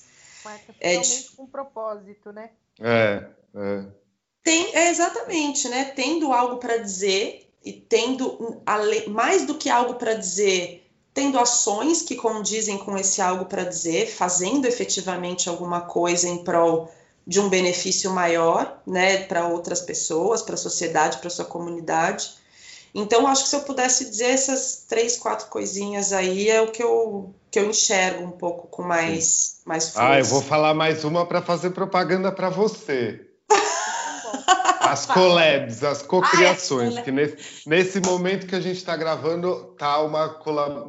[0.47, 1.25] Marca é de...
[1.37, 2.51] com propósito, né?
[2.81, 3.25] É,
[3.55, 3.85] é.
[4.43, 5.85] Tem, é exatamente, né?
[5.87, 8.63] Tendo algo para dizer e tendo
[9.09, 10.87] mais do que algo para dizer
[11.17, 16.93] tendo ações que condizem com esse algo para dizer, fazendo efetivamente alguma coisa em prol
[17.27, 22.35] de um benefício maior, né, para outras pessoas, para a sociedade, para a sua comunidade.
[22.99, 26.83] Então, acho que se eu pudesse dizer essas três, quatro coisinhas aí, é o que
[26.83, 30.09] eu, que eu enxergo um pouco com mais, mais força.
[30.09, 33.21] Ah, eu vou falar mais uma para fazer propaganda para você.
[34.81, 39.75] As collabs, as cocriações, ah, é, que nesse, nesse, momento que a gente está gravando,
[39.77, 40.39] tá uma,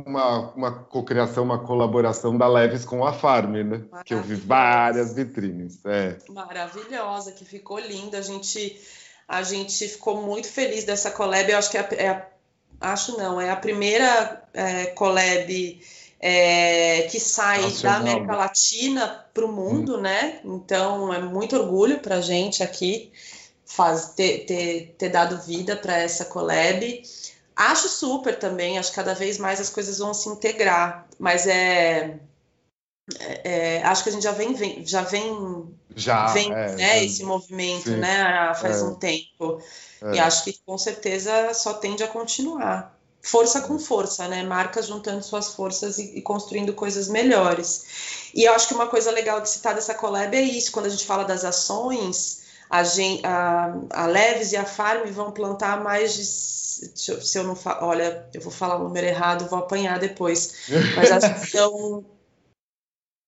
[0.05, 3.81] uma, uma cocriação, uma colaboração da Leves com a Farm, né?
[4.05, 5.83] Que eu vi várias vitrines.
[5.83, 6.17] É.
[6.29, 8.19] Maravilhosa, que ficou linda.
[8.19, 8.79] A gente,
[9.27, 11.51] a gente ficou muito feliz dessa collab.
[11.51, 12.27] Eu acho que é, a, é
[12.79, 15.81] acho não, é a primeira é, collab
[16.19, 18.03] é, que sai Nacional.
[18.03, 20.01] da América Latina para o mundo, hum.
[20.01, 20.39] né?
[20.43, 23.11] Então é muito orgulho para a gente aqui
[23.67, 27.03] faz, ter, ter, ter dado vida para essa collab.
[27.55, 32.17] Acho super também, acho que cada vez mais as coisas vão se integrar, mas é,
[33.19, 37.05] é, é acho que a gente já vem, vem já vem, já, vem é, né,
[37.05, 38.83] esse movimento, sim, né, faz é.
[38.83, 39.61] um tempo,
[40.01, 40.15] é.
[40.15, 42.95] e acho que com certeza só tende a continuar.
[43.21, 44.43] Força com força, né?
[44.43, 48.29] Marcas juntando suas forças e, e construindo coisas melhores.
[48.33, 50.89] E eu acho que uma coisa legal de citar dessa collab é isso, quando a
[50.89, 52.81] gente fala das ações, a,
[53.23, 56.23] a, a Leves e a Farm vão plantar mais de.
[56.25, 57.57] Se eu, não.
[57.81, 60.53] Olha, eu vou falar o número errado, vou apanhar depois.
[60.95, 62.05] Mas acho que são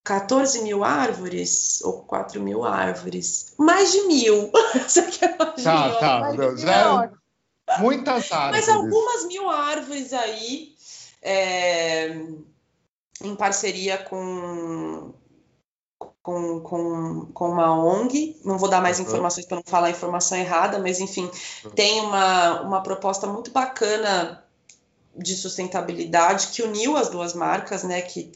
[0.10, 3.54] 14 mil árvores ou 4 mil árvores.
[3.60, 4.52] Mais de mil.
[4.88, 6.34] Isso aqui é mais tá, tá.
[6.34, 7.12] Não, já
[7.76, 8.68] é muitas árvores.
[8.68, 10.74] Mas algumas mil árvores aí.
[11.22, 12.08] É,
[13.22, 15.14] em parceria com
[16.24, 20.38] com, com, com uma ONG, não vou dar mais informações para não falar a informação
[20.38, 21.30] errada, mas enfim,
[21.76, 24.44] tem uma, uma proposta muito bacana
[25.16, 28.32] de sustentabilidade que uniu as duas marcas, né, que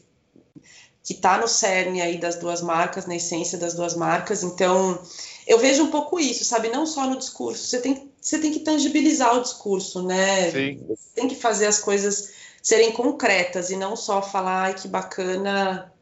[1.04, 4.42] que está no cerne aí das duas marcas, na essência das duas marcas.
[4.42, 4.98] Então,
[5.46, 6.70] eu vejo um pouco isso, sabe?
[6.70, 10.50] Não só no discurso, você tem, você tem que tangibilizar o discurso, né?
[10.50, 10.82] Sim.
[10.88, 12.32] Você tem que fazer as coisas
[12.62, 15.92] serem concretas e não só falar, ai, que bacana,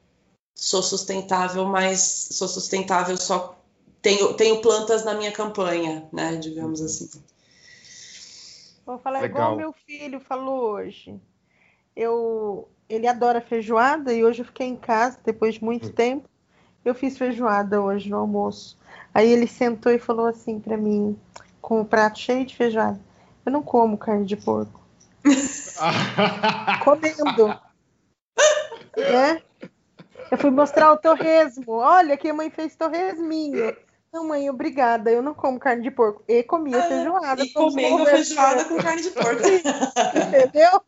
[0.54, 3.58] sou sustentável, mas sou sustentável só
[4.00, 6.36] tenho, tenho plantas na minha campanha, né?
[6.36, 6.86] Digamos uhum.
[6.86, 7.10] assim.
[8.86, 9.52] Vou falar Legal.
[9.52, 11.20] igual meu filho falou hoje.
[11.94, 15.92] Eu, ele adora feijoada e hoje eu fiquei em casa depois de muito hum.
[15.92, 16.28] tempo.
[16.84, 18.76] Eu fiz feijoada hoje no almoço.
[19.14, 21.18] Aí ele sentou e falou assim para mim,
[21.60, 23.00] com o um prato cheio de feijoada:
[23.46, 24.80] Eu não como carne de porco.
[26.84, 27.48] Comendo.
[28.96, 29.42] né?
[30.30, 31.72] Eu fui mostrar o torresmo.
[31.72, 33.74] Olha que a mãe fez torresminho.
[34.12, 35.10] Não, mãe, obrigada.
[35.10, 36.22] Eu não como carne de porco.
[36.28, 37.42] E comia ah, feijoada.
[37.42, 39.40] E comendo feijoada com carne de porco.
[39.40, 40.82] Entendeu?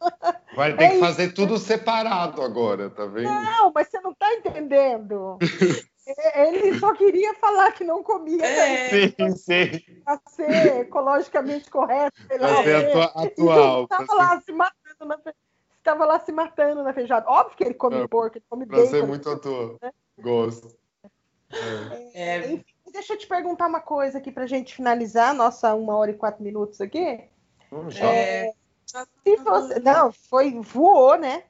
[0.55, 3.25] Vai ter é que fazer tudo separado agora, tá vendo?
[3.25, 5.39] Não, mas você não tá entendendo.
[6.37, 8.45] Ele só queria falar que não comia.
[8.45, 8.91] É.
[8.91, 9.81] Sim, sim.
[10.05, 12.21] Para ser ecologicamente correto.
[12.29, 13.85] Para ser atual.
[13.85, 15.19] Estava lá se matando na
[15.79, 17.29] Estava lá se matando na feijoada.
[17.29, 18.83] Óbvio que ele come é, porco, ele come bacon.
[18.83, 19.77] Para ser muito atual.
[19.83, 19.91] Né?
[20.19, 20.75] Gosto.
[21.53, 22.39] É.
[22.39, 22.53] É.
[22.53, 26.13] Enfim, deixa eu te perguntar uma coisa aqui para a gente finalizar nossa uma hora
[26.13, 27.21] e quatro minutos aqui.
[27.71, 28.07] Hum, já.
[28.07, 28.53] É,
[28.87, 31.43] se fosse, não, foi voou, né?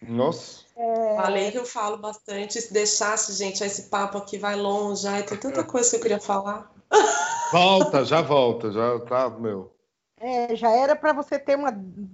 [0.00, 0.64] Nossa.
[0.76, 1.16] É...
[1.16, 2.60] Falei que eu falo bastante.
[2.60, 5.06] Se deixasse, gente, esse papo aqui vai longe.
[5.06, 6.72] Ai, tem tanta coisa que eu queria falar.
[7.52, 9.72] Volta, já volta, já tá, meu.
[10.20, 11.72] É, já era para você ter uma.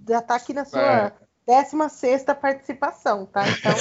[0.08, 1.12] Já tá aqui na sua é.
[1.46, 3.42] 16 participação, tá?
[3.48, 3.72] Então.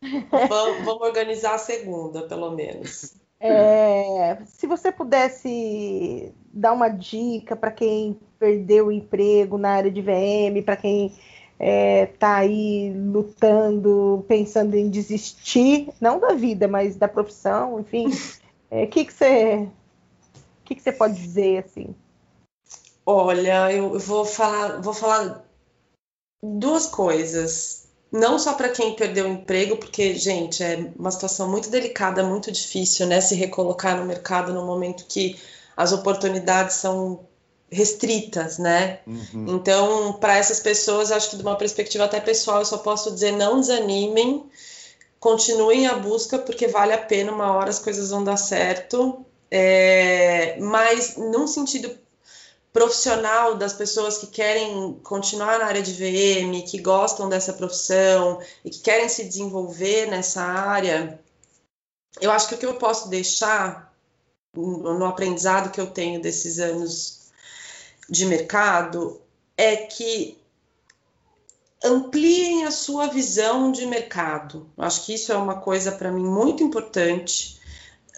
[0.48, 3.14] vamos, vamos, organizar a segunda, pelo menos.
[3.40, 10.02] É, se você pudesse dar uma dica para quem perdeu o emprego na área de
[10.02, 11.12] VM, para quem
[11.58, 18.08] é, tá aí lutando, pensando em desistir, não da vida, mas da profissão, enfim.
[18.08, 18.12] O
[18.70, 19.68] é, que que você
[20.64, 21.94] que que você pode dizer assim?
[23.06, 25.42] Olha, eu vou falar, vou falar
[26.42, 27.87] duas coisas.
[28.10, 32.50] Não só para quem perdeu o emprego, porque, gente, é uma situação muito delicada, muito
[32.50, 33.20] difícil, né?
[33.20, 35.38] Se recolocar no mercado no momento que
[35.76, 37.20] as oportunidades são
[37.70, 39.00] restritas, né?
[39.06, 39.46] Uhum.
[39.48, 43.32] Então, para essas pessoas, acho que de uma perspectiva até pessoal, eu só posso dizer
[43.32, 44.48] não desanimem,
[45.20, 49.24] continuem a busca, porque vale a pena, uma hora as coisas vão dar certo.
[49.50, 51.90] É, mas num sentido
[52.78, 58.70] profissional das pessoas que querem continuar na área de VM, que gostam dessa profissão e
[58.70, 61.20] que querem se desenvolver nessa área,
[62.20, 63.92] eu acho que o que eu posso deixar
[64.54, 67.32] no aprendizado que eu tenho desses anos
[68.08, 69.20] de mercado
[69.56, 70.38] é que
[71.82, 74.70] ampliem a sua visão de mercado.
[74.78, 77.57] Acho que isso é uma coisa para mim muito importante.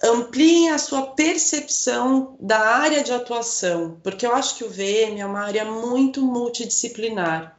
[0.02, 5.26] Ampliem a sua percepção da área de atuação, porque eu acho que o VM é
[5.26, 7.56] uma área muito multidisciplinar.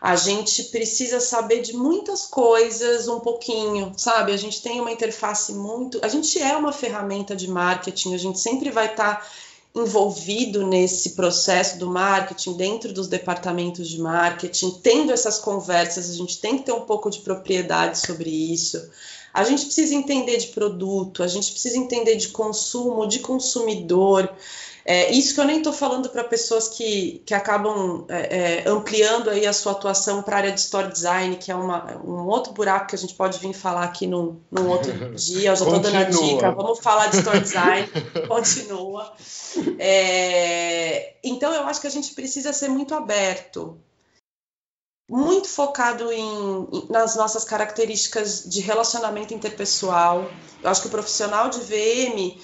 [0.00, 4.32] A gente precisa saber de muitas coisas um pouquinho, sabe?
[4.32, 6.00] A gente tem uma interface muito.
[6.02, 9.20] A gente é uma ferramenta de marketing, a gente sempre vai estar.
[9.20, 9.26] Tá
[9.74, 16.38] envolvido nesse processo do marketing, dentro dos departamentos de marketing, tendo essas conversas, a gente
[16.38, 18.90] tem que ter um pouco de propriedade sobre isso.
[19.32, 24.30] A gente precisa entender de produto, a gente precisa entender de consumo, de consumidor.
[24.84, 29.30] É, isso que eu nem estou falando para pessoas que, que acabam é, é, ampliando
[29.30, 32.52] aí a sua atuação para a área de store design, que é uma, um outro
[32.52, 35.50] buraco que a gente pode vir falar aqui num, num outro dia.
[35.50, 36.50] Eu já estou dando a dica.
[36.50, 37.88] Vamos falar de store design.
[38.26, 39.12] Continua.
[39.78, 43.78] É, então, eu acho que a gente precisa ser muito aberto
[45.08, 50.30] muito focado em, nas nossas características de relacionamento interpessoal.
[50.62, 52.40] Eu acho que o profissional de VM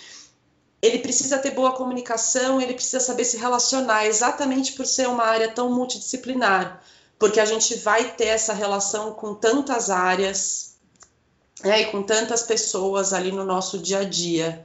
[0.80, 5.50] ele precisa ter boa comunicação, ele precisa saber se relacionar, exatamente por ser uma área
[5.50, 6.82] tão multidisciplinar,
[7.18, 10.76] porque a gente vai ter essa relação com tantas áreas
[11.64, 14.64] né, e com tantas pessoas ali no nosso dia a dia.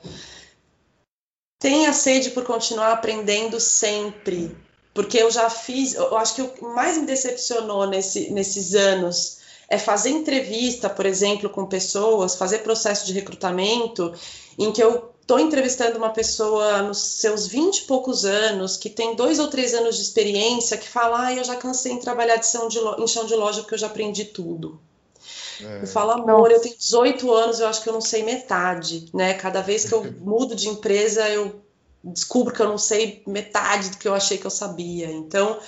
[1.59, 4.55] Tenha sede por continuar aprendendo sempre,
[4.93, 9.39] porque eu já fiz, eu acho que o que mais me decepcionou nesse, nesses anos
[9.67, 14.13] é fazer entrevista, por exemplo, com pessoas, fazer processo de recrutamento,
[14.57, 19.15] em que eu estou entrevistando uma pessoa nos seus vinte e poucos anos, que tem
[19.15, 22.45] dois ou três anos de experiência, que fala, ah, eu já cansei em trabalhar de
[22.45, 24.79] chão de em chão de loja porque eu já aprendi tudo.
[25.61, 25.83] É.
[25.83, 26.53] Eu falo, amor, Nossa.
[26.53, 29.33] eu tenho 18 anos, eu acho que eu não sei metade, né?
[29.33, 31.62] Cada vez que eu mudo de empresa, eu
[32.03, 35.11] descubro que eu não sei metade do que eu achei que eu sabia.
[35.11, 35.59] Então,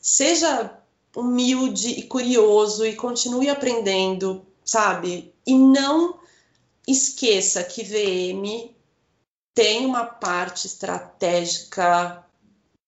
[0.00, 0.78] seja
[1.16, 5.32] humilde e curioso e continue aprendendo, sabe?
[5.46, 6.18] E não
[6.86, 8.70] esqueça que VM
[9.54, 12.24] tem uma parte estratégica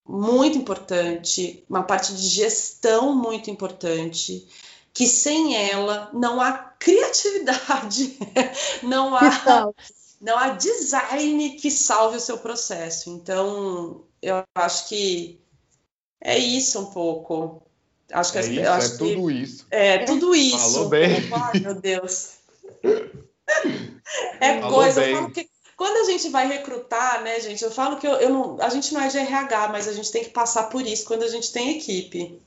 [0.06, 4.46] muito importante, uma parte de gestão muito importante,
[4.92, 8.18] que sem ela não há criatividade,
[8.82, 9.70] não há,
[10.20, 13.10] não há design que salve o seu processo.
[13.10, 15.40] Então, eu acho que
[16.20, 17.62] é isso um pouco.
[18.12, 19.66] Acho que é, isso, acho é que, tudo isso.
[19.70, 20.72] É tudo isso.
[20.74, 21.30] Falou bem.
[21.32, 22.32] Ai, meu Deus.
[24.40, 25.00] É Falou coisa.
[25.00, 25.10] Bem.
[25.10, 28.28] Eu falo que quando a gente vai recrutar, né, gente, eu falo que eu, eu
[28.30, 31.04] não, a gente não é de RH, mas a gente tem que passar por isso
[31.04, 32.40] quando a gente tem equipe.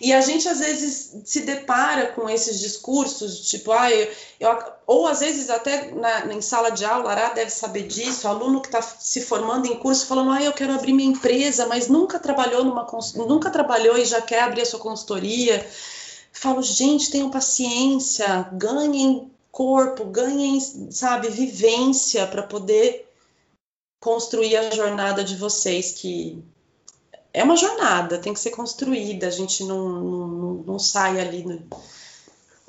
[0.00, 4.10] E a gente às vezes se depara com esses discursos, tipo, ah, eu,
[4.40, 8.60] eu ou às vezes até na, em sala de aula, Ará deve saber disso, aluno
[8.60, 12.18] que está se formando em curso falando, ah, eu quero abrir minha empresa, mas nunca
[12.18, 15.66] trabalhou numa nunca trabalhou e já quer abrir a sua consultoria.
[16.32, 20.60] Falo, gente, tenham paciência, ganhem corpo, ganhem,
[20.90, 23.08] sabe, vivência para poder
[23.98, 26.44] construir a jornada de vocês, que
[27.36, 31.58] é uma jornada, tem que ser construída, a gente não, não, não sai ali no,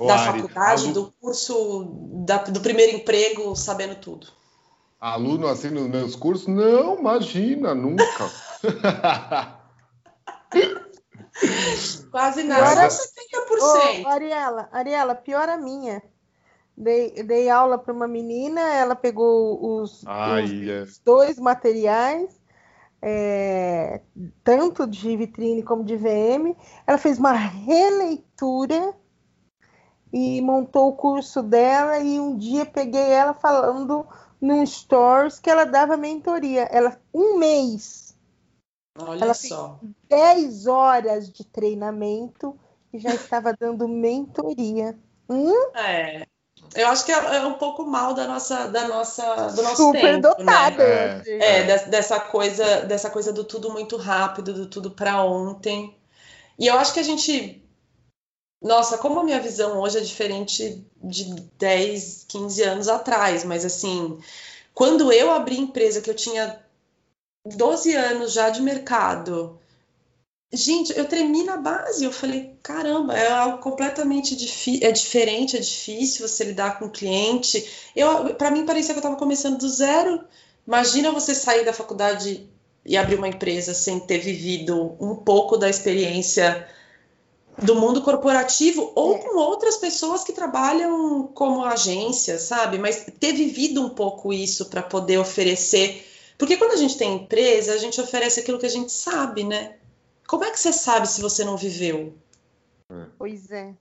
[0.05, 1.87] da Ari, faculdade, aluno, do curso,
[2.25, 4.27] da, do primeiro emprego, sabendo tudo.
[4.99, 6.47] Aluno assim nos meus cursos?
[6.47, 8.29] Não, imagina, nunca.
[12.11, 14.03] Quase nada, 70%.
[14.03, 16.03] Ô, Ariela, Ariela, pior a minha.
[16.75, 20.81] Dei, dei aula para uma menina, ela pegou os, Ai, os, é.
[20.81, 22.37] os dois materiais,
[23.01, 24.01] é,
[24.43, 26.55] tanto de vitrine como de VM.
[26.85, 28.93] Ela fez uma releitura
[30.11, 31.99] e montou o curso dela.
[31.99, 34.05] E um dia peguei ela falando
[34.41, 36.63] num stores que ela dava mentoria.
[36.71, 38.17] Ela um mês.
[38.99, 39.79] Olha ela só.
[40.09, 42.57] 10 horas de treinamento
[42.91, 44.97] e já estava dando mentoria.
[45.29, 45.71] Hum?
[45.75, 46.25] É.
[46.75, 50.01] Eu acho que é, é, um pouco mal da nossa, da nossa, do nosso Super
[50.01, 50.77] tempo, dotada.
[50.83, 51.23] Né?
[51.25, 55.95] É, é, dessa coisa, dessa coisa do tudo muito rápido, do tudo para ontem.
[56.59, 57.63] E eu acho que a gente,
[58.61, 64.19] nossa, como a minha visão hoje é diferente de 10, 15 anos atrás, mas assim,
[64.73, 66.59] quando eu abri empresa que eu tinha
[67.45, 69.59] 12 anos já de mercado,
[70.51, 72.05] Gente, eu tremi na base.
[72.05, 74.33] Eu falei, caramba, é algo completamente
[74.81, 77.69] é diferente, é difícil você lidar com o cliente.
[77.95, 80.23] Eu, para mim parecia que eu estava começando do zero.
[80.65, 82.49] Imagina você sair da faculdade
[82.85, 86.67] e abrir uma empresa sem ter vivido um pouco da experiência
[87.61, 89.17] do mundo corporativo ou é.
[89.17, 92.77] com outras pessoas que trabalham como agência, sabe?
[92.77, 96.05] Mas ter vivido um pouco isso para poder oferecer.
[96.37, 99.75] Porque quando a gente tem empresa, a gente oferece aquilo que a gente sabe, né?
[100.27, 102.13] Como é que você sabe se você não viveu?
[102.91, 103.05] É.
[103.17, 103.73] Pois é.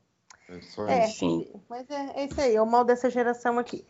[0.48, 1.50] É, é Enfim.
[1.68, 3.84] Mas é, é isso aí, é o mal dessa geração aqui.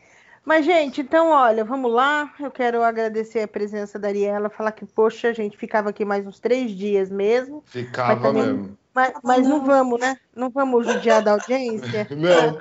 [0.45, 2.33] Mas, gente, então, olha, vamos lá.
[2.39, 6.25] Eu quero agradecer a presença da Ariela, falar que, poxa, a gente ficava aqui mais
[6.25, 7.65] uns três dias mesmo.
[7.67, 8.79] Ficava também, mesmo.
[8.97, 10.17] Mas, mas não vamos, né?
[10.35, 12.09] Não vamos judiar da audiência?
[12.17, 12.59] Não.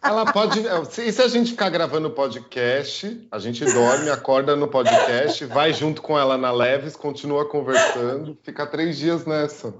[0.00, 0.60] Ela pode.
[1.00, 6.00] E se a gente ficar gravando podcast, a gente dorme, acorda no podcast, vai junto
[6.00, 9.74] com ela na Leves, continua conversando, fica três dias nessa.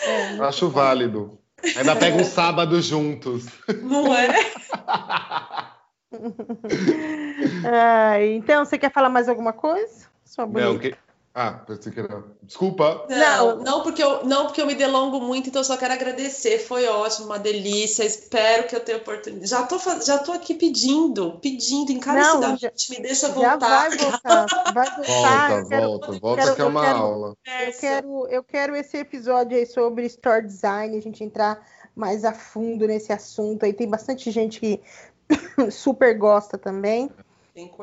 [0.00, 1.36] É, Acho válido.
[1.76, 3.46] Ainda pega um sábado juntos.
[3.82, 4.28] Não é?
[7.66, 10.06] ah, então, você quer falar mais alguma coisa?
[10.24, 10.68] Sua bonita.
[10.68, 10.94] Não, que...
[11.32, 12.24] Ah, pensei que era.
[12.42, 13.06] Desculpa.
[13.08, 16.58] Não, não porque, eu, não porque eu me delongo muito, então eu só quero agradecer.
[16.58, 18.02] Foi ótimo, uma delícia.
[18.02, 19.46] Espero que eu tenha oportunidade.
[19.48, 22.90] Já tô, já tô aqui pedindo, pedindo encarecidamente.
[22.90, 23.58] me deixa voltar.
[23.58, 24.46] vai voltar.
[24.74, 25.48] Vai voltar.
[25.50, 27.36] Volta, quero, volta, volta quero, que é uma quero, aula.
[27.44, 32.32] Eu quero, eu quero esse episódio aí sobre store design, a gente entrar mais a
[32.32, 33.64] fundo nesse assunto.
[33.64, 34.80] Aí tem bastante gente que
[35.70, 37.08] super gosta também.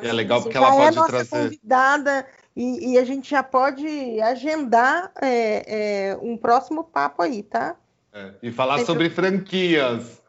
[0.02, 1.30] É legal porque ela pode é trazer.
[1.30, 2.26] convidada
[2.58, 7.76] e, e, a gente já pode agendar é, é, um próximo papo aí, tá?
[8.12, 10.20] É, e falar sobre franquias.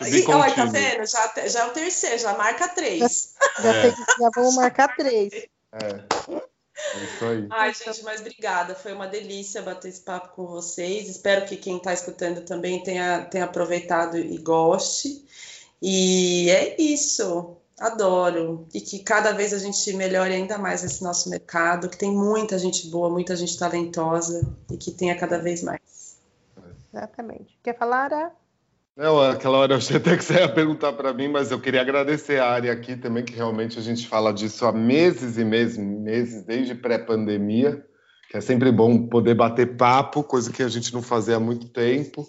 [0.00, 1.06] E, olha, tá vendo?
[1.06, 3.34] Já, já é o terceiro, já marca três.
[3.58, 5.32] Já, já, tem, já vamos marcar três.
[5.72, 6.04] É.
[7.04, 7.46] Isso aí.
[7.50, 8.74] Ai, gente, mas obrigada.
[8.74, 11.08] Foi uma delícia bater esse papo com vocês.
[11.08, 15.24] Espero que quem está escutando também tenha, tenha aproveitado e goste.
[15.82, 17.58] E é isso.
[17.78, 18.66] Adoro.
[18.72, 22.58] E que cada vez a gente melhore ainda mais esse nosso mercado, que tem muita
[22.58, 26.18] gente boa, muita gente talentosa e que tenha cada vez mais.
[26.92, 27.58] Exatamente.
[27.62, 28.32] Quer falar, Ara?
[28.96, 31.80] Não, aquela hora eu achei até que você ia perguntar para mim, mas eu queria
[31.80, 35.76] agradecer a área aqui também, que realmente a gente fala disso há meses e meses,
[35.76, 37.84] meses desde pré-pandemia,
[38.30, 41.68] que é sempre bom poder bater papo, coisa que a gente não fazia há muito
[41.68, 42.26] tempo.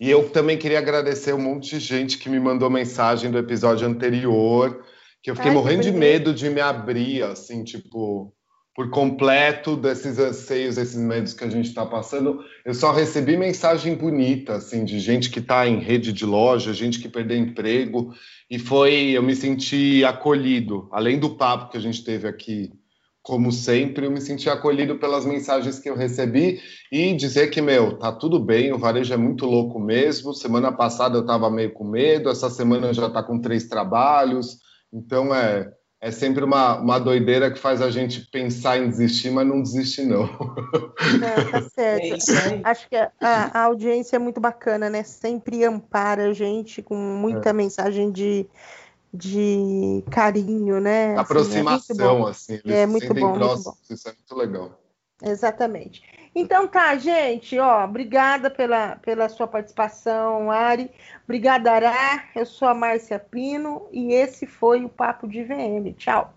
[0.00, 3.86] E eu também queria agradecer um monte de gente que me mandou mensagem do episódio
[3.86, 4.84] anterior,
[5.22, 8.32] que eu fiquei Ai, morrendo de medo de me abrir, assim, tipo,
[8.74, 12.44] por completo desses anseios, desses medos que a gente está passando.
[12.64, 17.00] Eu só recebi mensagem bonita, assim, de gente que está em rede de loja, gente
[17.00, 18.12] que perdeu emprego,
[18.50, 22.70] e foi, eu me senti acolhido, além do papo que a gente teve aqui
[23.26, 26.60] como sempre, eu me senti acolhido pelas mensagens que eu recebi
[26.92, 30.32] e dizer que, meu, tá tudo bem, o varejo é muito louco mesmo.
[30.32, 34.58] Semana passada eu estava meio com medo, essa semana já está com três trabalhos.
[34.92, 35.68] Então é,
[36.00, 40.04] é sempre uma, uma doideira que faz a gente pensar em desistir, mas não desistir,
[40.04, 40.24] não.
[41.20, 42.30] É, tá certo.
[42.30, 45.02] É Acho que a, a, audiência é muito bacana, né?
[45.02, 47.52] Sempre ampara a gente com muita é.
[47.52, 48.46] mensagem de
[49.12, 51.16] de carinho, né?
[51.18, 52.72] Aproximação, assim, é assim.
[52.72, 53.74] É muito bom, muito bom.
[53.90, 54.80] Isso é muito legal.
[55.22, 56.02] Exatamente.
[56.34, 60.90] Então tá, gente, ó, obrigada pela, pela sua participação, Ari.
[61.24, 62.28] Obrigada, Ará.
[62.34, 65.94] Eu sou a Márcia Pino e esse foi o Papo de VM.
[65.96, 66.34] Tchau.